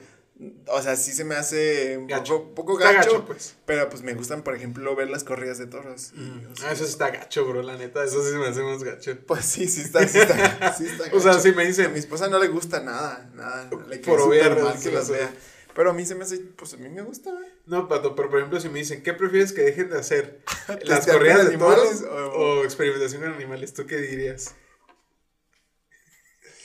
[0.66, 2.52] o sea, sí se me hace un Gacho.
[2.52, 3.54] poco, gacho, gacho, pues.
[3.64, 6.12] pero pues me gustan, por ejemplo, ver las corridas de toros.
[6.16, 8.02] y, o sea, Ah, eso sí está gacho, bro, la neta.
[8.02, 9.16] Eso sí se me hace más gacho.
[9.26, 11.42] Pues sí, sí está, sí está, sí está O sea, gacho.
[11.42, 14.80] si me A dicen, mi esposa no le gusta nada, nada, le Por obvias mal
[14.80, 15.08] que las razones.
[15.10, 15.32] vea.
[15.74, 17.52] Pero a mí se me hace, pues a mí me gusta, ¿eh?
[17.66, 20.42] no, pato, pero por ejemplo, si me dicen, ¿qué prefieres que dejen de hacer?
[20.68, 22.02] ¿Las ¿Testear corridas de animales toros
[22.34, 23.72] o- o experimentación con animales?
[23.72, 24.54] ¿Tú qué dirías?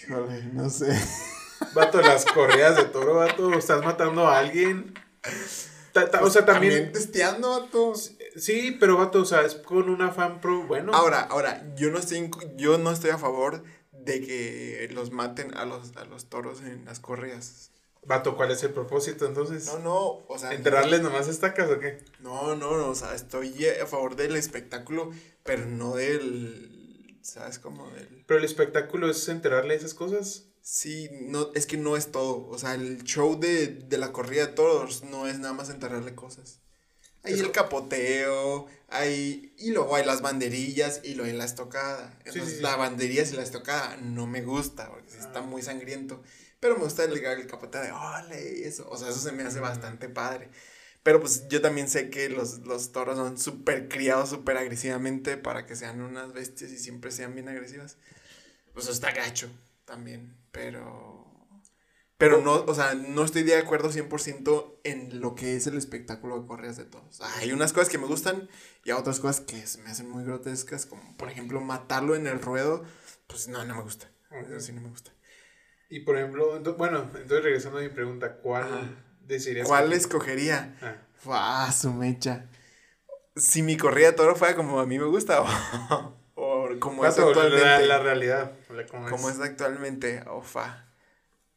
[0.04, 0.88] Híjole, no sé.
[1.74, 4.94] Vato, las correas de toro, vato, estás matando a alguien.
[5.94, 6.92] Ta- ta- o sea, también.
[6.92, 7.94] testeando, vato.
[8.36, 10.94] Sí, pero vato, o sea, es con una fan pro, bueno.
[10.94, 15.56] Ahora, ahora, yo no estoy, en- yo no estoy a favor de que los maten
[15.58, 17.72] a los, a los toros en las corridas.
[18.06, 19.66] Vato, ¿cuál es el propósito entonces?
[19.66, 19.98] No, no,
[20.28, 20.54] o sea.
[20.54, 21.98] ¿Enterrarles nomás estacas o qué?
[22.20, 25.12] No, no, no, o sea, estoy a favor del espectáculo,
[25.44, 27.58] pero no del, ¿sabes?
[27.60, 28.24] Como del...
[28.28, 30.46] Pero el espectáculo es enterrarle esas cosas.
[30.62, 34.48] Sí, no, es que no es todo, o sea, el show de, de la corrida
[34.48, 36.60] de toros no es nada más enterrarle cosas.
[37.24, 42.12] Hay Es el capoteo, hay, y luego hay las banderillas y luego hay la estocada.
[42.24, 42.62] Sí, Entonces, sí, sí.
[42.62, 45.42] la banderilla y la estocada no me gusta, porque sí está Ah.
[45.42, 46.22] muy sangriento.
[46.60, 48.88] Pero me gusta el, el capoteo de ole y eso.
[48.90, 50.50] O sea, eso se me hace bastante padre.
[51.06, 55.68] Pero pues yo también sé que los, los toros son súper criados súper agresivamente para
[55.68, 57.98] que sean unas bestias y siempre sean bien agresivas.
[58.74, 59.48] Pues eso está gacho
[59.86, 60.36] también.
[60.52, 61.24] Pero.
[62.18, 66.40] Pero no, o sea, no estoy de acuerdo 100% en lo que es el espectáculo
[66.42, 67.22] de correas de todos.
[67.22, 68.50] Hay unas cosas que me gustan
[68.84, 72.26] y hay otras cosas que se me hacen muy grotescas, como por ejemplo matarlo en
[72.26, 72.84] el ruedo.
[73.28, 74.10] Pues no, no me gusta.
[74.32, 75.15] Eso sí no me gusta.
[75.96, 79.66] Y por ejemplo, ento- bueno, entonces regresando a mi pregunta, ¿cuál decidirías?
[79.66, 80.76] ¿Cuál que- escogería?
[80.82, 82.48] Ah, ¡Fua, su mecha!
[83.38, 87.16] Si mi corrida de toro fuera como a mí me gusta o, o como es
[87.16, 87.88] vato, la, actualmente.
[87.88, 88.52] la realidad.
[88.90, 89.36] como como es.
[89.36, 90.86] es actualmente, o fa.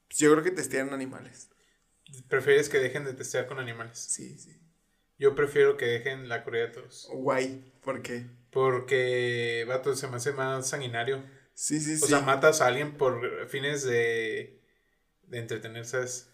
[0.06, 1.48] Pues yo creo que testearon animales.
[2.28, 3.98] ¿Prefieres que dejen de testear con animales?
[3.98, 4.56] Sí, sí.
[5.18, 7.08] Yo prefiero que dejen la corrida de toros.
[7.12, 8.24] Guay, ¿por qué?
[8.52, 11.24] Porque, vato, se me hace más sanguinario.
[11.60, 12.06] Sí, sí, O sí.
[12.06, 14.60] sea, matas a alguien por fines de,
[15.24, 16.28] de entretener, ¿sabes?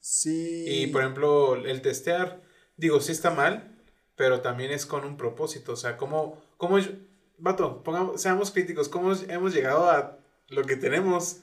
[0.00, 0.64] Sí.
[0.66, 2.40] Y por ejemplo, el testear,
[2.78, 3.78] digo, sí está mal,
[4.16, 5.72] pero también es con un propósito.
[5.74, 6.88] O sea, ¿cómo, cómo es-
[7.36, 10.18] vato, pongamos, seamos críticos, ¿cómo hemos llegado a
[10.48, 11.40] lo que tenemos?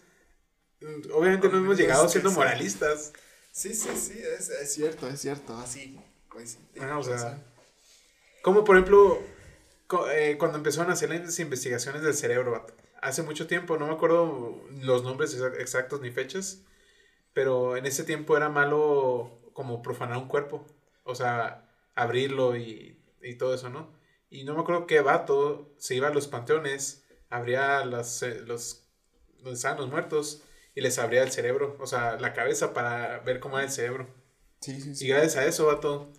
[1.13, 3.13] Obviamente no hemos llegado siendo moralistas.
[3.51, 5.99] Sí, sí, sí, es, es cierto, es cierto, así.
[6.31, 7.37] Pues Ah, o sea.
[8.41, 9.21] Como por ejemplo,
[10.15, 12.73] eh, cuando empezaron a hacer las investigaciones del cerebro, vato.
[13.01, 16.63] Hace mucho tiempo, no me acuerdo los nombres exa- exactos ni fechas,
[17.33, 20.65] pero en ese tiempo era malo como profanar un cuerpo.
[21.03, 23.93] O sea, abrirlo y, y todo eso, ¿no?
[24.29, 28.85] Y no me acuerdo qué vato se iba a los panteones, abría las, eh, los,
[29.39, 30.43] donde estaban los muertos
[30.75, 34.07] y les abría el cerebro, o sea, la cabeza para ver cómo era el cerebro.
[34.61, 36.11] Sí, sí, Y gracias a eso, vato,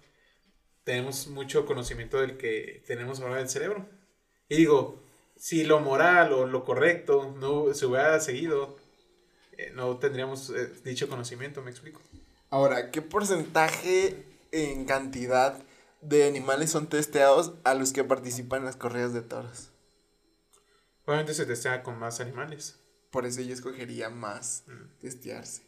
[0.85, 3.89] tenemos mucho conocimiento del que tenemos ahora del cerebro.
[4.49, 5.03] Y digo,
[5.41, 8.77] si lo moral o lo correcto no se hubiera seguido,
[9.57, 12.03] eh, no tendríamos eh, dicho conocimiento, me explico.
[12.51, 14.23] Ahora, ¿qué porcentaje
[14.53, 15.59] en cantidad
[16.03, 19.71] de animales son testeados a los que participan en las corridas de toros?
[21.07, 22.79] Obviamente se testea con más animales.
[23.11, 24.99] Por eso yo escogería más Mm.
[25.01, 25.63] testearse.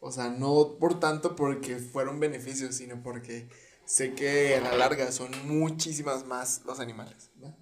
[0.00, 3.50] O sea, no por tanto porque fueron beneficios, sino porque
[3.84, 7.30] sé que a la larga son muchísimas más los animales.
[7.36, 7.54] ¿no?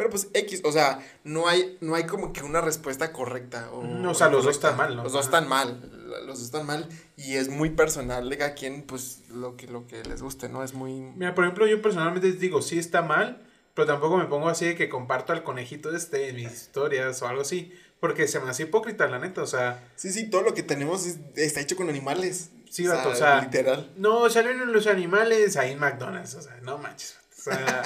[0.00, 3.68] Pero pues X, o sea, no hay, no hay como que una respuesta correcta.
[3.70, 5.02] O, No, o sea, los dos están mal, ¿no?
[5.02, 5.78] Los dos están mal.
[6.26, 6.88] Los dos están mal.
[7.18, 10.64] Y es muy personal de cada quien, pues, lo que, lo que les guste, ¿no?
[10.64, 10.92] Es muy.
[11.02, 14.74] Mira, por ejemplo, yo personalmente digo, sí está mal, pero tampoco me pongo así de
[14.74, 17.70] que comparto al conejito este en mis historias o algo así,
[18.00, 21.04] porque se me hace hipócrita, la neta, o sea, Sí, sí, todo lo que tenemos
[21.04, 22.52] es- está hecho con animales.
[22.70, 23.92] Sí, vato, o sea, Literal.
[23.96, 27.18] No, salieron los animales ahí en McDonald's, o sea, no manches.
[27.40, 27.82] O sea,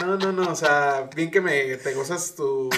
[0.00, 2.68] no, no, no, o sea, bien que me te gozas tu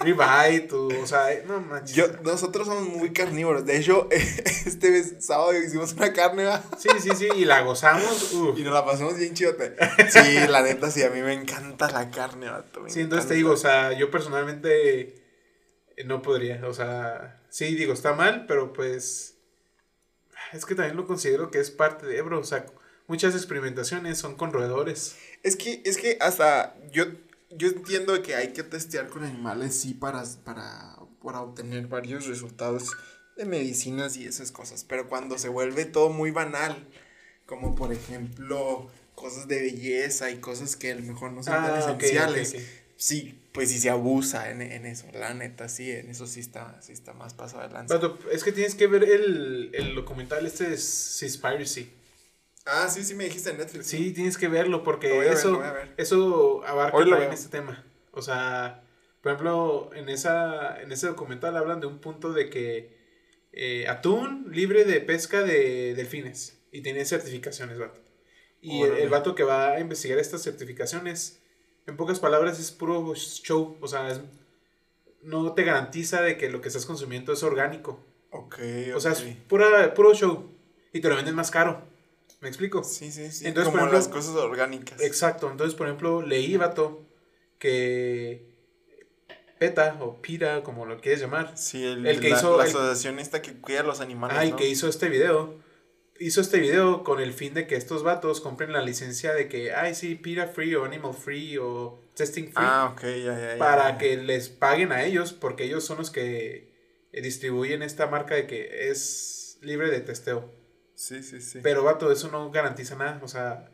[0.00, 1.96] ribeye, tu, o sea, no manches.
[1.96, 3.64] Yo, nosotros somos muy carnívoros.
[3.64, 6.62] De hecho, este sábado hicimos una carne ¿va?
[6.76, 8.34] Sí, sí, sí, y la gozamos.
[8.34, 8.58] uf.
[8.58, 9.76] y nos la pasamos bien chidote.
[10.10, 12.84] Sí, la neta, sí, a mí me encanta la carne, vato.
[12.88, 15.24] Sí, entonces te digo, o sea, yo personalmente
[15.96, 19.38] eh, no podría, o sea, sí, digo, está mal, pero pues
[20.52, 22.66] es que también lo considero que es parte de Ebro, o sea,
[23.08, 25.16] muchas experimentaciones son con roedores.
[25.42, 27.04] Es que, es que hasta yo,
[27.50, 32.90] yo entiendo que hay que testear con animales, sí, para, para, para obtener varios resultados
[33.36, 34.84] de medicinas y esas cosas.
[34.84, 36.88] Pero cuando se vuelve todo muy banal,
[37.46, 41.64] como por ejemplo cosas de belleza y cosas que a lo mejor no son tan
[41.66, 42.62] Ah, ok, esenciales, ok, ok.
[42.96, 45.06] sí, pues sí se abusa en, en eso.
[45.12, 47.94] La neta, sí, en eso sí está, sí está más pasado de lanza.
[47.94, 51.90] Vato, es que tienes que ver el, el documental este de Seaspiracy.
[52.66, 53.86] Ah, sí, sí me dijiste en Netflix.
[53.86, 55.94] Sí, tienes que verlo porque ver, eso, ver.
[55.96, 57.84] eso abarca también este tema.
[58.12, 58.82] O sea,
[59.20, 62.96] por ejemplo, en, esa, en ese documental hablan de un punto de que
[63.52, 68.00] eh, atún libre de pesca de delfines y tiene certificaciones, vato.
[68.60, 71.40] Y el, el vato que va a investigar estas certificaciones,
[71.86, 73.78] en pocas palabras, es puro show.
[73.80, 74.20] O sea, es-
[75.22, 78.04] no te garantiza de que lo que estás consumiendo es orgánico.
[78.30, 78.58] Ok,
[78.94, 80.50] O sea, es pura, puro show.
[80.92, 81.82] Y te lo venden más caro.
[82.40, 82.84] ¿Me explico?
[82.84, 83.46] Sí, sí, sí.
[83.46, 85.00] Entonces, como por ejemplo- las cosas orgánicas.
[85.00, 85.50] Exacto.
[85.50, 87.06] Entonces, por ejemplo, leí, vato,
[87.58, 88.54] que
[89.58, 92.70] PETA o PITA, como lo quieres llamar, Sí, el, El que la, hizo la el-
[92.70, 94.36] asociación esta que cuida a los animales.
[94.38, 94.56] Ay, ¿no?
[94.56, 95.58] que hizo este video.
[96.18, 99.72] Hizo este video con el fin de que estos vatos compren la licencia de que,
[99.74, 102.52] ay, sí, PITA free o animal free o testing free.
[102.56, 103.58] Ah, ok, ya, ya, ya.
[103.58, 103.98] para ya.
[103.98, 106.74] que les paguen a ellos, porque ellos son los que
[107.12, 110.50] distribuyen esta marca de que es libre de testeo.
[110.96, 111.60] Sí, sí, sí.
[111.62, 113.20] Pero, vato, eso no garantiza nada.
[113.22, 113.70] O sea,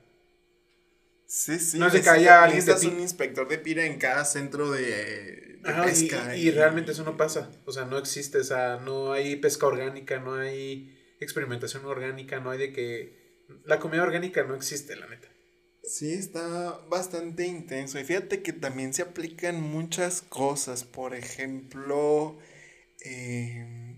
[1.27, 1.79] sí, sí.
[1.79, 5.83] no necesita- haya alguien necesitas un inspector de pira en cada centro de, de ajá,
[5.85, 6.37] y, pesca.
[6.37, 7.51] y realmente eso no pasa.
[7.65, 8.39] O sea, no existe.
[8.39, 13.23] O sea, no hay pesca orgánica, no hay experimentación orgánica, no hay de que.
[13.65, 15.29] La comida orgánica no existe, la neta.
[15.85, 17.99] Sí, está bastante intenso.
[17.99, 20.85] Y fíjate que también se aplican muchas cosas.
[20.85, 22.39] Por ejemplo,
[23.05, 23.97] eh,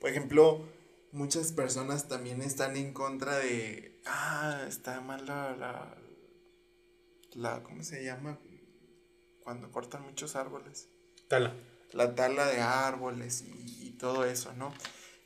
[0.00, 0.71] por ejemplo,
[1.12, 5.96] muchas personas también están en contra de, ah, está mal la, la,
[7.34, 8.38] la- ¿cómo se llama?
[9.42, 10.88] Cuando cortan muchos árboles.
[11.28, 11.54] Tala.
[11.92, 14.72] La tala de árboles y, y todo eso, ¿no?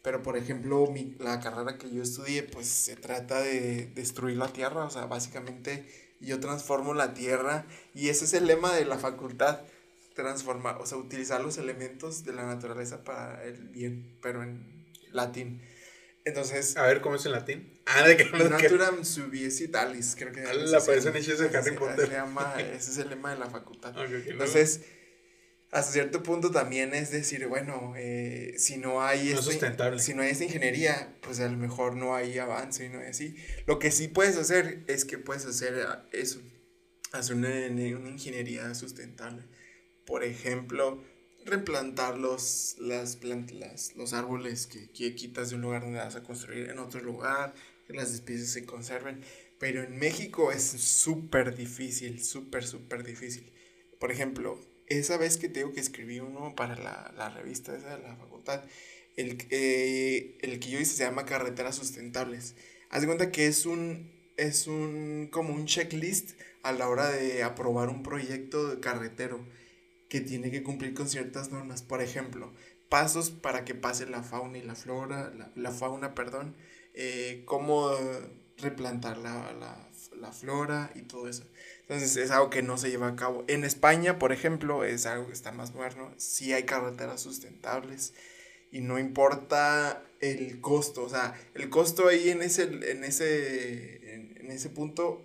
[0.02, 4.48] Pero, por ejemplo, mi- la carrera que yo estudié, pues se trata de destruir la
[4.52, 5.88] tierra, o sea, básicamente
[6.20, 9.60] yo transformo la tierra y ese es el lema de la facultad,
[10.14, 15.60] transformar, o sea, utilizar los elementos de la naturaleza para el bien, pero en latín.
[16.26, 17.80] Entonces, A ver, ¿cómo es en latín?
[17.86, 22.12] Ah, de que Naturam subiecitalis, creo que algo La hechos de Harry Potter.
[22.74, 23.90] ese es el lema de la facultad.
[23.96, 24.30] Ok, ok, luego.
[24.32, 24.80] Entonces,
[25.70, 30.00] hasta cierto punto también es decir, bueno, eh, si no hay No es esta- sustentable.
[30.00, 33.06] si no hay esta ingeniería, pues a lo mejor no hay avance y no hay
[33.08, 33.36] así.
[33.66, 36.40] Lo que sí puedes hacer es que puedes hacer ah, eso,
[37.12, 39.44] hacer una, una ingeniería sustentable.
[40.04, 41.04] Por ejemplo,
[41.46, 46.22] replantar los, las plantas, los árboles que, que quitas de un lugar donde vas a
[46.22, 47.54] construir en otro lugar,
[47.86, 49.22] que las especies se conserven.
[49.58, 53.50] Pero en México es súper difícil, súper, súper difícil.
[53.98, 57.96] Por ejemplo, esa vez que te digo que escribí uno para la, la revista esa
[57.96, 58.62] de la facultad,
[59.16, 62.54] el, eh, el que yo hice se llama Carreteras Sustentables.
[62.90, 67.42] Haz de cuenta que es un, es un, como un checklist a la hora de
[67.42, 69.46] aprobar un proyecto de carretero
[70.08, 71.82] que tiene que cumplir con ciertas normas.
[71.82, 72.52] Por ejemplo,
[72.88, 76.56] pasos para que pase la fauna y la flora, la, la fauna, perdón,
[76.94, 77.90] eh, cómo
[78.58, 79.88] replantar la, la,
[80.18, 81.44] la flora y todo eso.
[81.82, 83.44] Entonces es algo que no se lleva a cabo.
[83.48, 86.12] En España, por ejemplo, es algo que está más moderno.
[86.16, 88.14] Sí hay carreteras sustentables
[88.72, 91.04] y no importa el costo.
[91.04, 95.22] O sea, el costo ahí en ese, en ese, en, en ese punto,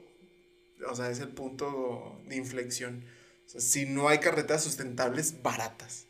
[0.87, 3.03] o sea, es el punto de inflexión.
[3.51, 6.07] Sea, si no hay carreteras sustentables baratas,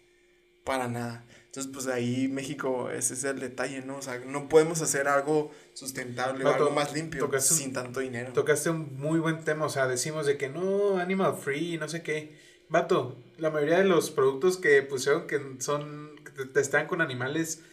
[0.64, 1.26] para nada.
[1.48, 3.98] Entonces, pues ahí México, ese es el detalle, ¿no?
[3.98, 8.32] O sea, no podemos hacer algo sustentable o algo más limpio tocaste sin tanto dinero.
[8.32, 12.04] Tocaste un muy buen tema, o sea, decimos de que no, animal free, no sé
[12.04, 12.40] qué.
[12.70, 17.64] Vato, la mayoría de los productos que pusieron que son, que te- testean con animales,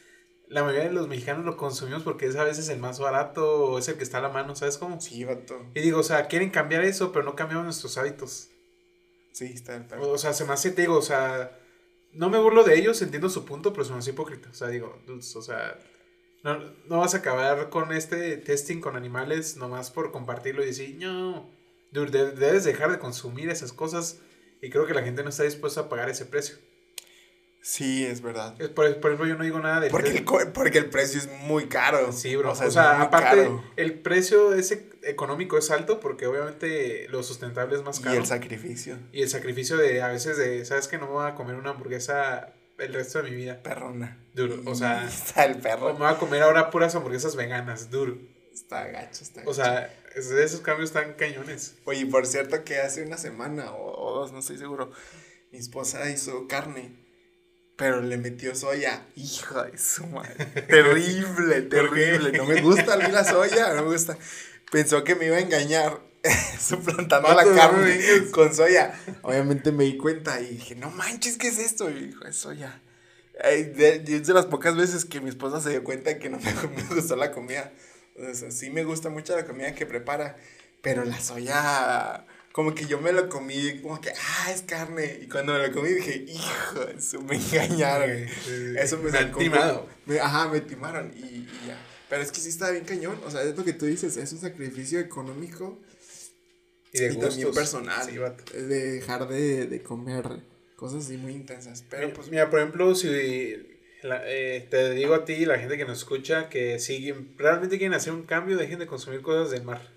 [0.48, 3.78] la mayoría de los mexicanos lo consumimos porque es a veces el más barato o
[3.78, 4.98] es el que está a la mano, ¿sabes cómo?
[5.00, 5.66] Sí, vato.
[5.74, 8.48] Y digo, o sea, quieren cambiar eso, pero no cambiamos nuestros hábitos.
[9.38, 11.56] Sí, está O, sea, se me hace, te digo, o sea,
[12.12, 14.50] no me burlo de ellos, entiendo su punto, pero se me hace hipócrita.
[14.50, 15.78] O sea, digo, dudes, o sea,
[16.42, 16.58] no,
[16.88, 21.48] no vas a acabar con este testing con animales nomás por compartirlo y decir, no,
[21.92, 24.18] dude, de- debes dejar de consumir esas cosas
[24.60, 26.56] y creo que la gente no está dispuesta a pagar ese precio.
[27.70, 28.54] Sí, es verdad.
[28.58, 29.90] Es Por, por ejemplo, yo no digo nada de...
[29.90, 32.12] Porque el, porque el precio es muy caro.
[32.12, 32.52] Sí, bro.
[32.52, 33.62] O sea, es muy aparte, caro.
[33.76, 38.16] el precio ese económico es alto porque obviamente lo sustentable es más Y caro.
[38.16, 38.98] el sacrificio.
[39.12, 41.70] Y el sacrificio de a veces de, ¿sabes que No me voy a comer una
[41.70, 43.62] hamburguesa el resto de mi vida.
[43.62, 44.16] Perrona.
[44.32, 45.92] Duro, o sea- Está el O perro.
[45.92, 48.16] me voy a comer ahora puras hamburguesas veganas, duro.
[48.50, 49.54] Está gacho, está O gacho.
[49.54, 51.76] sea, es- esos cambios están cañones.
[51.84, 54.90] Oye, por cierto que hace una semana o, o dos, no estoy seguro,
[55.52, 57.06] mi esposa hizo carne,
[57.78, 59.02] pero le metió soya.
[59.16, 60.44] Hijo de su madre.
[60.68, 62.32] Terrible, terrible.
[62.36, 64.18] No me gusta a mí la soya, no me gusta.
[64.70, 65.98] Pensó que me iba a engañar
[66.60, 67.98] suplantando la carne
[68.32, 68.92] con soya.
[69.22, 71.88] Obviamente me di cuenta y dije, no manches, ¿qué es esto?
[71.88, 72.82] Y dijo, es soya.
[73.42, 76.52] De- Es de las pocas veces que mi esposa se dio cuenta que no me,
[76.76, 77.72] me gustó la comida.
[78.16, 80.36] O sea, sí me gusta mucho la comida que prepara,
[80.82, 82.26] pero la soya,
[82.58, 85.20] como que yo me lo comí, como que, ah, es carne.
[85.22, 88.10] Y cuando me lo comí dije, hijo, eso me engañaron.
[88.76, 89.86] Eso me, Me sacó- timado.
[90.06, 91.78] me- ajá, me timaron y, y ya.
[92.10, 93.16] Pero es que sí está bien cañón.
[93.24, 95.78] O sea, es lo que tú dices, es un sacrificio económico
[96.92, 98.04] Y de y también personal.
[98.04, 98.16] Sí,
[98.58, 100.24] de dejar de, de comer
[100.74, 101.84] Cosas así muy intensas.
[101.88, 102.28] Pero pues.
[102.28, 103.54] Mira, por ejemplo, si
[104.02, 107.78] la- eh, te digo a ti y la gente que nos escucha que si realmente
[107.78, 109.96] quieren hacer un cambio, dejen de consumir cosas del mar.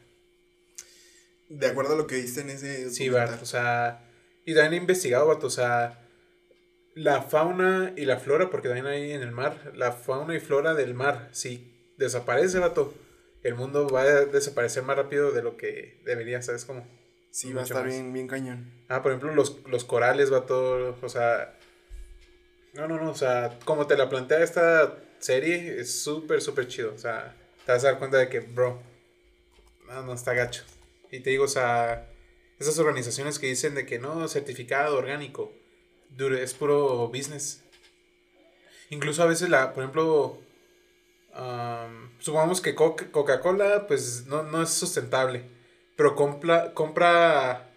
[1.52, 2.90] De acuerdo a lo que viste en ese.
[2.90, 3.10] Sí.
[3.10, 4.10] Bart, o sea,
[4.46, 6.08] y también he investigado, Bart, o sea,
[6.96, 10.74] la fauna y la flora, porque también hay en el mar, la fauna y flora
[10.74, 12.94] del mar, si desaparece, vato,
[13.44, 16.88] el mundo va a desaparecer más rápido de lo que debería, ¿sabes cómo?
[17.32, 17.94] Sí, va a estar más.
[17.94, 18.72] bien, bien cañón.
[18.88, 21.58] Ah, por ejemplo, los, los corales, vato, o sea,
[22.74, 26.94] no, no, no, o sea, como te la plantea esta serie, es súper, súper chido,
[26.94, 27.36] o sea,
[27.66, 28.82] te vas a dar cuenta de que, bro,
[29.88, 30.64] no, no está gacho.
[31.12, 32.10] Y te digo, o sea,
[32.60, 35.52] esas organizaciones que dicen de que no, certificado orgánico,
[36.40, 37.62] es puro business.
[38.90, 40.42] Incluso a veces, la, por ejemplo,
[41.34, 45.44] am, supongamos que Coca- Coca-Cola, pues no, no es sustentable,
[45.96, 47.70] pero compra, compra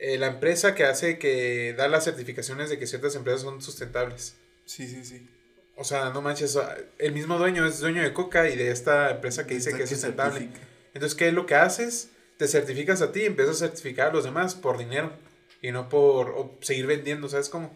[0.00, 4.36] eh, la empresa que hace que da las certificaciones de que ciertas empresas son sustentables.
[4.64, 5.28] Sí, sí, sí.
[5.76, 6.58] O sea, no manches,
[6.98, 9.90] el mismo dueño es dueño de Coca y de esta empresa que dice que es
[9.90, 10.40] sustentable.
[10.40, 10.66] certifica.
[10.94, 12.10] Entonces, ¿qué es lo que haces?
[12.40, 15.12] Te certificas a ti y empiezas a certificar a los demás por dinero
[15.60, 17.70] y no por o seguir vendiendo, ¿sabes cómo?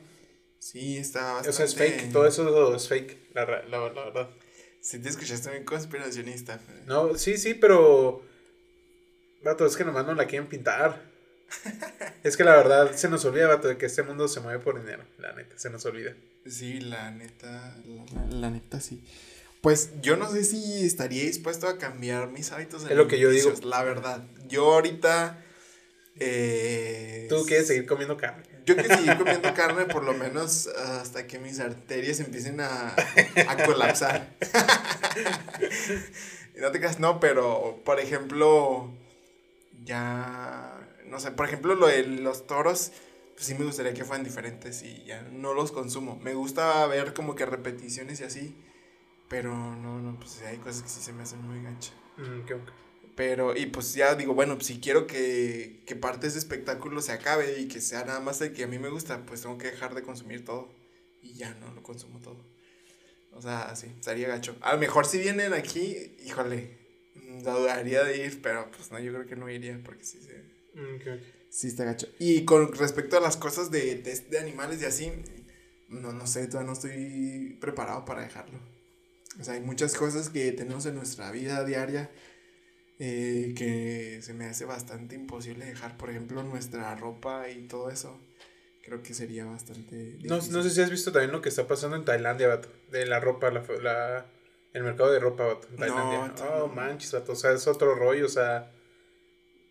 [0.59, 1.53] Sí, está O bastante.
[1.53, 4.31] sea, es fake, todo eso es fake, la, la- la verdad.
[4.81, 6.59] Sí, te escuchaste muy conspiracionista.
[6.59, 6.77] Fer.
[6.87, 8.23] No, sí, sí, pero.
[9.43, 11.03] Vato, es que nomás no la quieren pintar.
[12.23, 14.81] es que la verdad se nos olvida, vato, de que este mundo se mueve por
[14.81, 15.05] dinero.
[15.19, 16.15] La neta, se nos olvida.
[16.47, 19.05] Sí, la neta, la, la neta sí.
[19.65, 23.31] Pues yo no sé si estaría dispuesto a cambiar mis hábitos Es lo que yo
[23.31, 23.51] digo.
[23.63, 25.43] La verdad, yo ahorita...
[26.17, 28.45] eh, Tú quieres seguir comiendo carne.
[28.67, 32.95] Yo quiero seguir comiendo carne por lo menos hasta que mis arterias empiecen a,
[33.49, 34.37] a colapsar.
[36.55, 38.93] Y no te creas, no, pero por ejemplo,
[39.83, 42.93] ya, no sé, por ejemplo, lo de los toros,
[43.35, 46.21] pues sí me gustaría que fueran diferentes y ya no los consumo.
[46.23, 48.57] Me gusta ver como que repeticiones y así,
[49.29, 51.95] pero no, no, pues hay cosas que sí se me hacen muy ganchas.
[52.17, 52.69] Mm, qué ok.
[53.17, 57.13] Pero, y pues ya digo, bueno, si quiero que, que parte de ese espectáculo se
[57.13, 59.71] acabe y que sea nada más el que a mí me gusta, pues tengo que
[59.71, 60.69] dejar de consumir todo.
[61.23, 62.45] Y ya no lo consumo todo.
[63.33, 64.57] O sea, sí, estaría gacho.
[64.61, 66.77] A lo mejor si vienen aquí, híjole,
[67.43, 70.99] dudaría de ir, pero pues no, yo creo que no iría porque sí, se, Mm,
[70.99, 71.21] qué ok.
[71.51, 72.09] sí está gacho.
[72.19, 75.13] Y con respecto a las cosas de, de, de animales y así,
[75.89, 78.59] no, no sé, todavía no estoy preparado para dejarlo.
[79.41, 82.11] O sea, hay muchas cosas que tenemos en nuestra vida diaria
[82.99, 85.97] eh, que se me hace bastante imposible dejar.
[85.97, 88.21] Por ejemplo, nuestra ropa y todo eso.
[88.85, 90.19] Creo que sería bastante.
[90.25, 92.69] No, no sé si has visto también lo que está pasando en Tailandia, vato.
[92.91, 94.27] De la ropa, la, la-
[94.75, 95.69] el mercado de ropa, vato.
[95.69, 96.35] En No, Tailandia.
[96.53, 96.69] oh, no.
[96.69, 97.33] manches, vato.
[97.33, 98.27] O sea, es otro rollo.
[98.27, 98.71] O sea,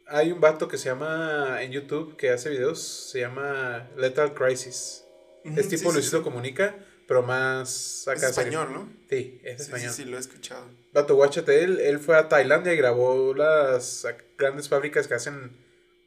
[0.07, 2.81] hay un vato que se llama en YouTube que hace videos.
[3.11, 5.05] Se llama Lethal Crisis.
[5.45, 6.23] Ujú, Es sí, tipo sí, Luisito sí.
[6.23, 6.75] Comunica,
[7.13, 8.33] pero más Es acá.
[8.33, 8.59] serio.
[8.61, 8.89] español, ¿no?
[9.07, 9.89] Sí, es Sí, español.
[9.91, 10.65] sí, sí, lo he escuchado.
[10.93, 15.55] Vato, guáchate, él, él fue a Tailandia y grabó las grandes fábricas que hacen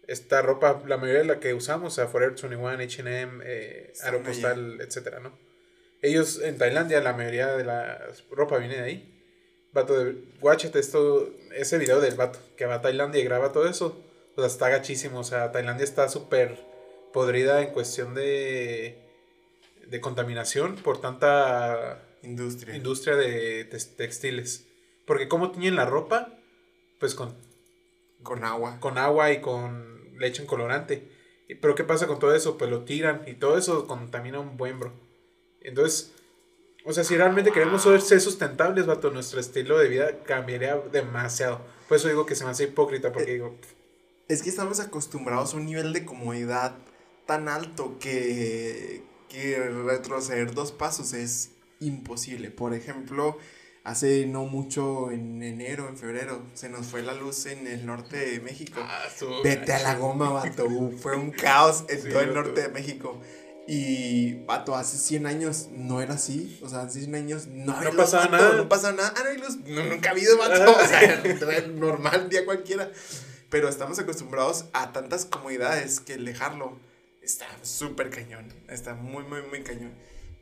[0.09, 4.80] esta ropa, la mayoría de la que usamos, o sea, Forever 21, H&M, eh, Aeropostal,
[4.80, 5.38] etcétera, ¿no?
[6.02, 9.22] Ellos en Tailandia, la mayoría de la ropa viene de ahí.
[9.72, 13.68] Vato, de, guáchate esto, ese video del vato que va a Tailandia y graba todo
[13.68, 14.04] eso.
[14.34, 16.57] O sea, está gachísimo, o sea, Tailandia está súper
[17.12, 19.05] podrida en cuestión de,
[19.89, 22.76] de contaminación por tanta Industria.
[22.76, 24.66] industria de textiles.
[25.07, 26.34] Porque cómo tiñen la ropa,
[26.99, 27.34] pues con,
[28.22, 28.80] Con agua.
[28.80, 31.09] con agua y con le echan colorante.
[31.61, 32.59] Pero ¿qué pasa con todo eso?
[32.59, 34.93] Pues lo tiran y todo eso contamina un buen bro.
[35.61, 36.12] Entonces,
[36.84, 41.61] o sea, si realmente queremos ser sustentables, vato, nuestro estilo de vida cambiaría demasiado.
[41.89, 43.57] Por eso digo que se me hace hipócrita, porque digo,
[44.28, 46.76] Es que estamos acostumbrados a un nivel de comodidad
[47.26, 51.51] tan alto que, que retroceder dos pasos es
[51.81, 52.51] imposible.
[52.51, 53.39] Por ejemplo,
[53.85, 58.16] hace no mucho, en enero, en febrero, se nos fue la luz en el norte
[58.16, 58.81] de México.
[59.45, 60.68] Vete a la goma, vato.
[60.99, 63.20] Fue un caos en Sí, todo el norte de México.
[63.68, 66.59] Y, vato, hace 100 años no era así.
[66.62, 68.57] O sea, hace 100 años no, No luz, pasaba vato, nada.
[68.57, 69.14] No pasaba nada.
[69.16, 69.57] Ah, no hay luz.
[69.66, 70.77] No, nunca ha habido, vato.
[70.85, 72.91] O sea, normal, día cualquiera.
[73.51, 76.79] Pero estamos acostumbrados a tantas comodidades que el dejarlo
[77.27, 78.49] está súper cañón.
[78.68, 79.93] Está muy, muy, muy cañón.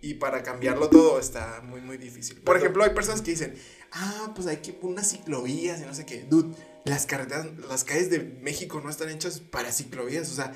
[0.01, 2.41] Y para cambiarlo todo está muy, muy difícil.
[2.43, 3.55] Por ejemplo, hay personas que dicen,
[3.93, 6.27] ah, pues hay que poner unas ciclovías y no sé qué.
[6.29, 6.55] Dude,
[6.85, 10.31] las carreteras, las calles de México no están hechas para ciclovías.
[10.31, 10.53] O sea,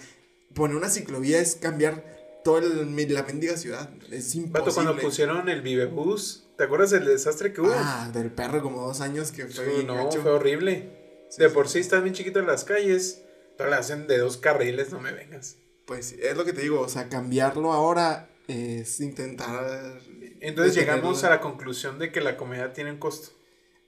[0.54, 2.04] poner una ciclovía es cambiar
[2.44, 3.90] toda la mendiga ciudad.
[4.10, 4.60] Es imposible.
[4.60, 7.72] vato, cuando pusieron el Vivebus, ¿te acuerdas del desastre que hubo?
[7.72, 10.20] Ah, del perro como dos años que fue bien no, gacho.
[10.20, 11.26] fue horrible.
[11.30, 11.54] Sí, de sí.
[11.54, 13.22] por sí están bien chiquitas las calles,
[13.56, 15.56] pero las hacen de dos carriles, no me vengas.
[15.88, 19.98] Pues es lo que te digo, o sea, cambiarlo ahora es intentar.
[20.38, 23.30] Entonces llegamos a la conclusión de que la comedia tiene un costo.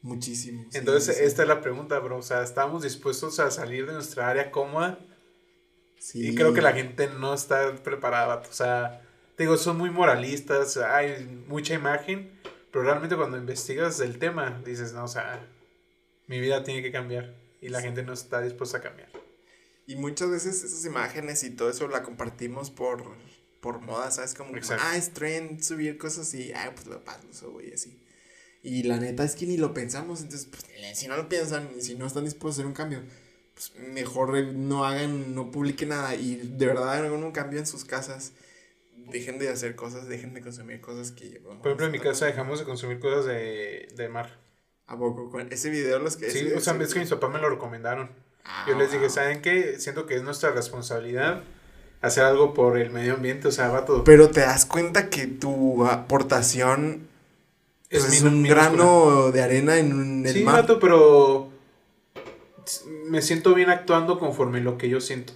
[0.00, 0.64] Muchísimo.
[0.72, 2.16] Entonces, sí, esta es la pregunta, bro.
[2.16, 4.98] O sea, ¿estamos dispuestos a salir de nuestra área cómoda?
[5.98, 6.30] sí.
[6.30, 8.36] Y creo que la gente no está preparada.
[8.36, 9.02] O sea,
[9.36, 12.32] te digo, son muy moralistas, hay mucha imagen,
[12.72, 15.46] pero realmente cuando investigas el tema, dices, no, o sea,
[16.28, 17.34] mi vida tiene que cambiar.
[17.60, 19.09] Y la gente no está dispuesta a cambiar.
[19.90, 23.02] Y muchas veces esas imágenes y todo eso la compartimos por,
[23.60, 24.34] por moda, ¿sabes?
[24.34, 24.84] Como, Exacto.
[24.86, 28.00] ah, es trend subir cosas y, ah, pues lo paso, lo subo y así.
[28.62, 30.64] Y la neta es que ni lo pensamos, entonces, pues,
[30.96, 33.02] si no lo piensan y si no están dispuestos a hacer un cambio,
[33.52, 37.66] pues mejor eh, no hagan, no publiquen nada y de verdad hagan un cambio en
[37.66, 38.30] sus casas.
[38.94, 41.40] Dejen de hacer cosas, dejen de consumir cosas que...
[41.40, 44.38] Por ejemplo, en mi casa dejamos de consumir cosas de, de mar.
[44.86, 45.30] ¿A poco?
[45.30, 46.30] Con ese video los que...
[46.30, 48.29] Sí, o sea, es que mis papás me lo recomendaron.
[48.44, 49.08] Ah, Yo les dije.
[49.10, 49.76] ¿saben qué?
[49.78, 51.42] Siento que es nuestra responsabilidad
[52.02, 54.04] hacer algo por el medio ambiente, o sea, va todo.
[54.04, 57.06] Pero te das cuenta que tu aportación
[57.90, 60.62] pues, es, minu- un grano de arena en un- el Sí, mar.
[60.62, 61.50] vato, pero
[63.06, 65.32] me siento bien actuando conforme lo que yo siento.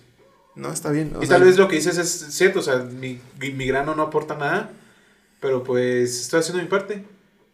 [0.55, 1.13] No, está bien.
[1.17, 3.95] o y sea, tal vez lo que dices es cierto, o sea, mi, mi grano
[3.97, 4.71] no aporta nada,
[5.41, 7.05] pero pues estoy haciendo mi parte.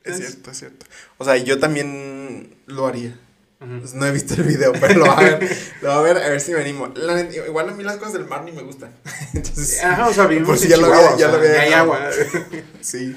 [0.04, 0.86] Es cierto, es cierto.
[1.18, 3.18] O sea, yo también lo haría.
[3.60, 5.58] No he visto el video, pero lo voy a ver.
[5.82, 6.88] lo voy a ver a ver si me animo.
[6.94, 8.90] La igual a mí las cosas del mar ni me gustan.
[9.34, 11.72] Entonces, Ajá, o sea, vivimos Por si ya lo había- ya o lo había hay
[11.74, 12.00] agua.
[12.80, 13.14] sí.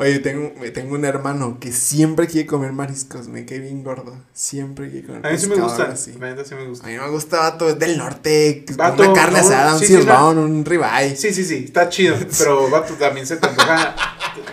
[0.00, 3.28] Oye, tengo, tengo un hermano que siempre quiere comer mariscos.
[3.28, 4.16] Me quedé bien gordo.
[4.32, 6.86] Siempre quiere comer A mí sí me la neta sí me A gusta.
[6.86, 8.64] mí me gusta, vato, es del norte.
[8.76, 11.16] Vato, una carne no, asada, un sí, silbón, un ribeye.
[11.16, 13.94] Sí, sí, sí, está chido, pero vato, también se te antoja,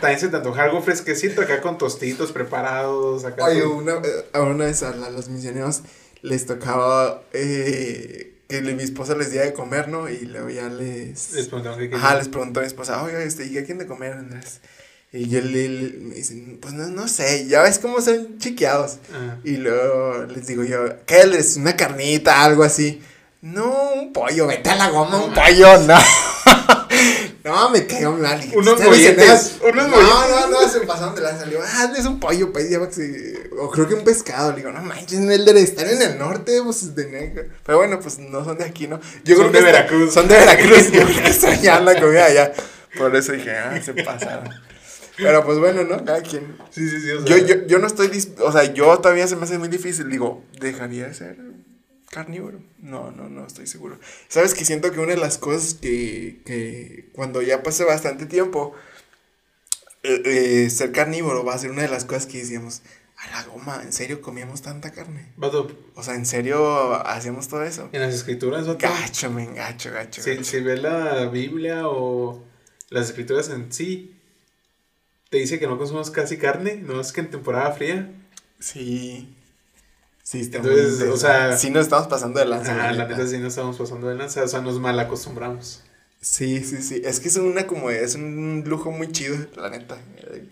[0.02, 3.46] también se te antoja algo fresquecito acá con tostitos preparados, acá.
[3.46, 5.84] Oye, con- una, eh, una vez a los misioneros
[6.24, 10.10] les tocaba eh, que le- mi esposa les diera de comer, ¿no?
[10.10, 11.32] Y luego ya les...
[11.32, 13.88] les preguntaron qué Ajá, les preguntó a mi esposa, oiga, este, ¿y qué quieren de
[13.88, 14.60] comer, Andrés?
[15.14, 18.98] Y yo le, le- me dicen, pues no, no sé, ya ves cómo son chiqueados.
[19.10, 19.38] Ajá.
[19.44, 21.56] Y luego les digo yo, ¿qué les?
[21.58, 23.02] Una carnita, algo así.
[23.42, 25.98] No, un pollo, vete a la goma, un pollo, no.
[27.44, 28.42] no, me cayó mal.
[28.54, 29.52] Unos "Ustedes molletes, misioneros".
[29.64, 31.22] unos No, no, no, se pasaron de.
[31.22, 32.80] Le digo, ah, es un pollo, pues, ya
[33.60, 34.52] O creo que un pescado.
[34.52, 37.44] Le digo, no manches, el de estar en el norte, pues, de negro.
[37.66, 39.00] Pero bueno, pues, no son de aquí, ¿no?
[39.24, 40.14] Yo Son de que está- Veracruz.
[40.14, 42.52] Son de Veracruz, yo creo que extrañaban la comida allá.
[42.98, 44.50] Por eso dije, ah, se pasaron.
[45.18, 46.04] Pero pues bueno, ¿no?
[46.06, 46.56] Cada quien.
[46.70, 49.28] Sí, sí, sí, o Yo, sea, yo, yo no estoy, dis- o sea, yo todavía
[49.28, 51.38] se me hace muy difícil, digo, ¿dejaría de ser
[52.12, 52.60] carnívoro?
[52.80, 54.00] No, no, no, estoy seguro.
[54.28, 58.74] Sabes que siento que una de las cosas que, que cuando ya pase bastante tiempo,
[60.04, 60.22] eh,
[60.66, 62.82] eh, ser carnívoro va a ser una de las cosas que decíamos,
[63.18, 65.34] a la goma, ¿en serio comíamos tanta carne?
[65.38, 67.90] vato, O sea, ¿en serio hacíamos todo eso?
[67.92, 70.22] en las escrituras, vato, Gacho, men, gacho, gacho.
[70.22, 70.44] si, gacho.
[70.44, 72.44] si ves la Biblia o
[72.90, 74.14] las escrituras en sí,
[75.30, 78.12] te dice que no consumamos casi carne, no es que en temporada fría.
[78.60, 79.34] Sí.
[80.24, 82.74] Sí, está Entonces, muy- o sea- sí nos estamos pasando de lanza.
[82.74, 83.26] Ah, la neta.
[83.28, 85.84] sí no estamos pasando de lanza, o sea, nos mal acostumbramos.
[86.20, 87.02] Sí, sí, sí.
[87.06, 89.98] Es que es una como es un lujo muy chido, la neta.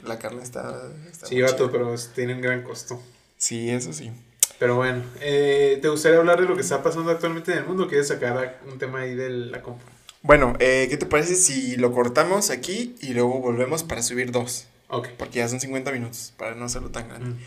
[0.03, 0.89] La carne está.
[1.11, 1.71] está Sí, muy vato, chida.
[1.71, 3.01] pero tiene un gran costo.
[3.37, 4.11] Sí, eso sí.
[4.59, 7.87] Pero bueno, eh, ¿te gustaría hablar de lo que está pasando actualmente en el mundo?
[7.89, 9.87] ¿Quieres sacar un tema ahí de la compra?
[10.25, 14.65] Bueno, eh, ¿qué te parece si lo cortamos aquí y luego volvemos para subir dos?
[14.89, 15.09] Ok.
[15.19, 17.29] Porque ya son 50 minutos, para no hacerlo tan grande.
[17.29, 17.39] Mm.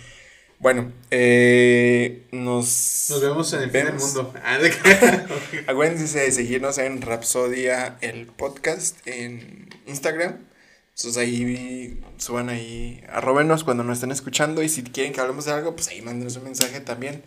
[0.61, 3.07] Bueno, eh, nos...
[3.11, 4.33] Nos vemos en el fin del mundo.
[4.45, 4.61] Ah,
[5.67, 10.37] Acuérdense de seguirnos en Rapsodia, el podcast, en Instagram.
[10.95, 15.53] Entonces ahí suban ahí, arrobenos cuando nos estén escuchando y si quieren que hablemos de
[15.53, 17.25] algo, pues ahí mándenos un mensaje también.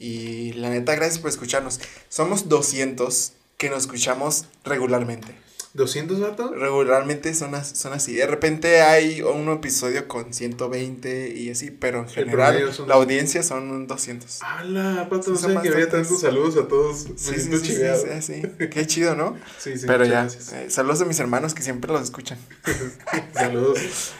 [0.00, 1.78] Y la neta, gracias por escucharnos.
[2.08, 5.36] Somos 200 que nos escuchamos regularmente.
[5.76, 6.52] ¿200 vato?
[6.52, 8.12] Regularmente son, as- son así.
[8.14, 13.44] De repente hay un episodio con 120 y así, pero en general son- la audiencia
[13.44, 14.40] son 200.
[14.42, 15.30] ¡Hala, pato!
[15.30, 17.02] No sé que había tantos saludos a todos.
[17.16, 17.76] Sí, sí, sí, sí,
[18.20, 18.66] sí, sí.
[18.68, 19.38] Qué chido, ¿no?
[19.58, 20.52] Sí, sí, Pero ya, gracias.
[20.52, 22.38] eh, saludos a mis hermanos que siempre los escuchan.
[23.32, 23.78] Saludos.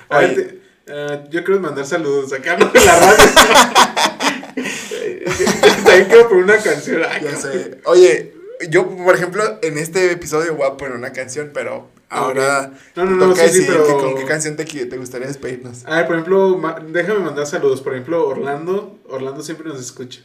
[0.08, 0.26] A Oye.
[0.28, 2.70] ver, te- eh, yo quiero mandar saludos acá ¿no?
[2.72, 3.24] en la radio.
[5.84, 7.02] También quiero poner una canción.
[7.08, 7.78] Ay, Ya sé.
[7.84, 8.34] Oye,
[8.68, 13.10] yo, por ejemplo, en este episodio voy a poner una canción, pero ahora No, no,
[13.12, 15.84] no, toca sí, sí, pero- que- con qué canción te, te gustaría despedirnos.
[15.86, 17.80] A ver, por ejemplo, ma- déjame mandar saludos.
[17.80, 18.98] Por ejemplo, Orlando.
[19.08, 20.20] Orlando siempre nos escucha.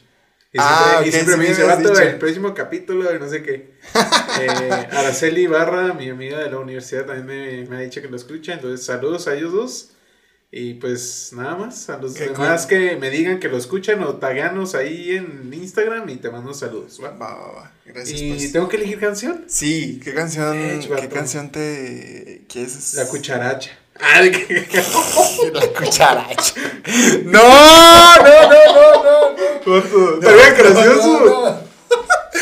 [0.50, 3.42] Y siempre, Ah, y siempre sí me dice, vato, el próximo capítulo de no sé
[3.42, 3.74] qué.
[4.40, 8.16] Eh, Araceli Barra, mi amiga de la universidad, también me, me ha dicho que lo
[8.16, 8.54] escucha.
[8.54, 9.90] Entonces, saludos a ellos dos.
[10.50, 12.68] Y pues nada más, a los Qué demás cool.
[12.70, 16.98] que me digan que lo escuchan o tagueanos ahí en Instagram y te mando saludos.
[17.04, 17.10] ¿va?
[17.10, 17.72] Va, va, va.
[17.84, 18.52] Gracias, ¿Y pues.
[18.52, 19.44] tengo que elegir canción?
[19.46, 22.94] Sí, ¿qué canción, Eh, qué canción te quieres?
[22.94, 23.72] La cucharacha.
[24.00, 24.66] Ah, ¿de qué?
[25.52, 26.54] La cucharacha.
[27.24, 27.42] No,
[28.16, 29.34] no, no, no, no.
[29.66, 30.14] no.
[30.14, 31.60] Estaría gracioso.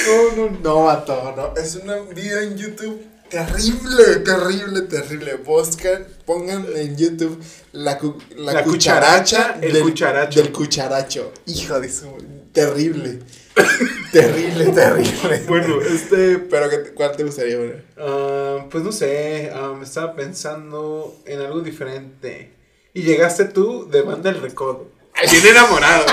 [0.06, 1.60] No, no, no, no, vato, no.
[1.60, 5.34] Es un video en YouTube terrible, terrible, terrible.
[5.36, 7.38] Buscan, pongan en YouTube
[7.72, 10.42] la, cu- la, La cucharacha, cucharacha, el del, cucharacho.
[10.42, 11.32] del cucharacho.
[11.46, 12.06] Hijo de su.
[12.52, 13.18] Terrible.
[14.12, 15.42] terrible, terrible.
[15.48, 16.38] Bueno, este.
[16.38, 17.84] Pero, ¿qué te- ¿cuál te gustaría poner?
[17.98, 22.52] ah, pues no sé, me estaba pensando en algo diferente.
[22.94, 24.88] Y llegaste tú de banda El Recodo.
[25.30, 26.04] Bien enamorado.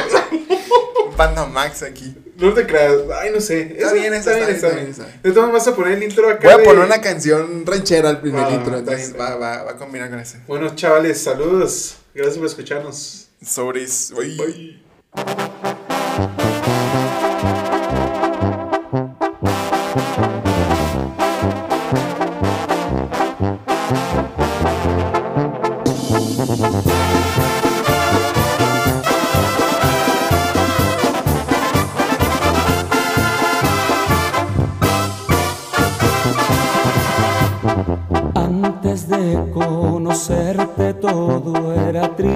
[1.15, 2.15] Banda Max aquí.
[2.37, 2.93] No te creas.
[3.21, 3.75] Ay, no sé.
[3.77, 5.19] Está bien, está bien, está bien, está bien.
[5.35, 6.41] Maneras vas a poner el intro acá.
[6.43, 8.77] Voy a de- poner una canción ranchera al primer Ah, intro.
[8.77, 10.39] Entonces va, va, va a combinar con ese.
[10.47, 11.95] Bueno, chavales, saludos.
[12.13, 13.27] Gracias por escucharnos.
[13.45, 14.11] Sobres.
[14.15, 15.52] Antes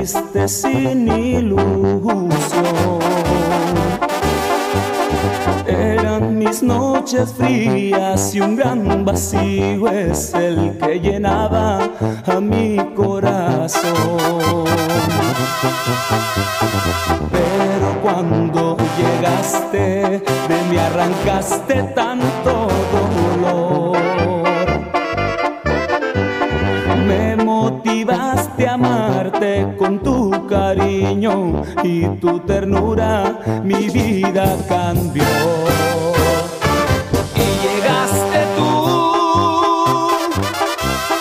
[0.07, 2.29] triste sin ilusión.
[5.67, 11.89] Eran mis noches frías y un gran vacío es el que llenaba
[12.25, 14.63] a mi corazón.
[17.31, 22.67] Pero cuando llegaste, de mí arrancaste tanto
[31.83, 35.23] y tu ternura, mi vida cambió.
[37.35, 38.71] Y llegaste tú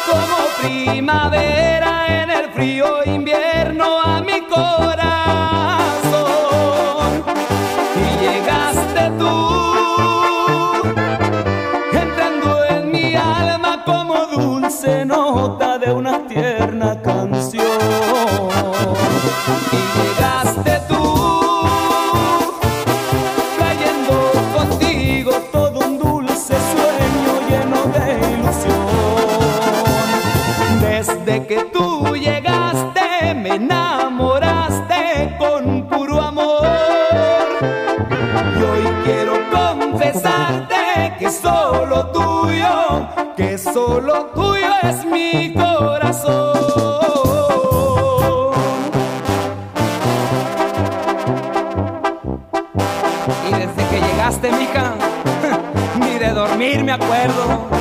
[0.08, 5.06] como primavera en el frío invierno a mi corazón.
[7.96, 9.34] Y llegaste tú
[11.92, 17.66] entrando en mi alma como dulce nota de una tierna canción.
[19.72, 21.04] Y llegaste tú,
[23.58, 24.14] trayendo
[24.54, 28.04] contigo todo un dulce sueño lleno de
[28.34, 28.86] ilusión.
[30.80, 36.66] Desde que tú llegaste, me enamoraste con puro amor.
[38.58, 46.55] Y hoy quiero confesarte que solo tuyo, que solo tuyo es mi corazón.
[56.96, 57.75] Acuerdo.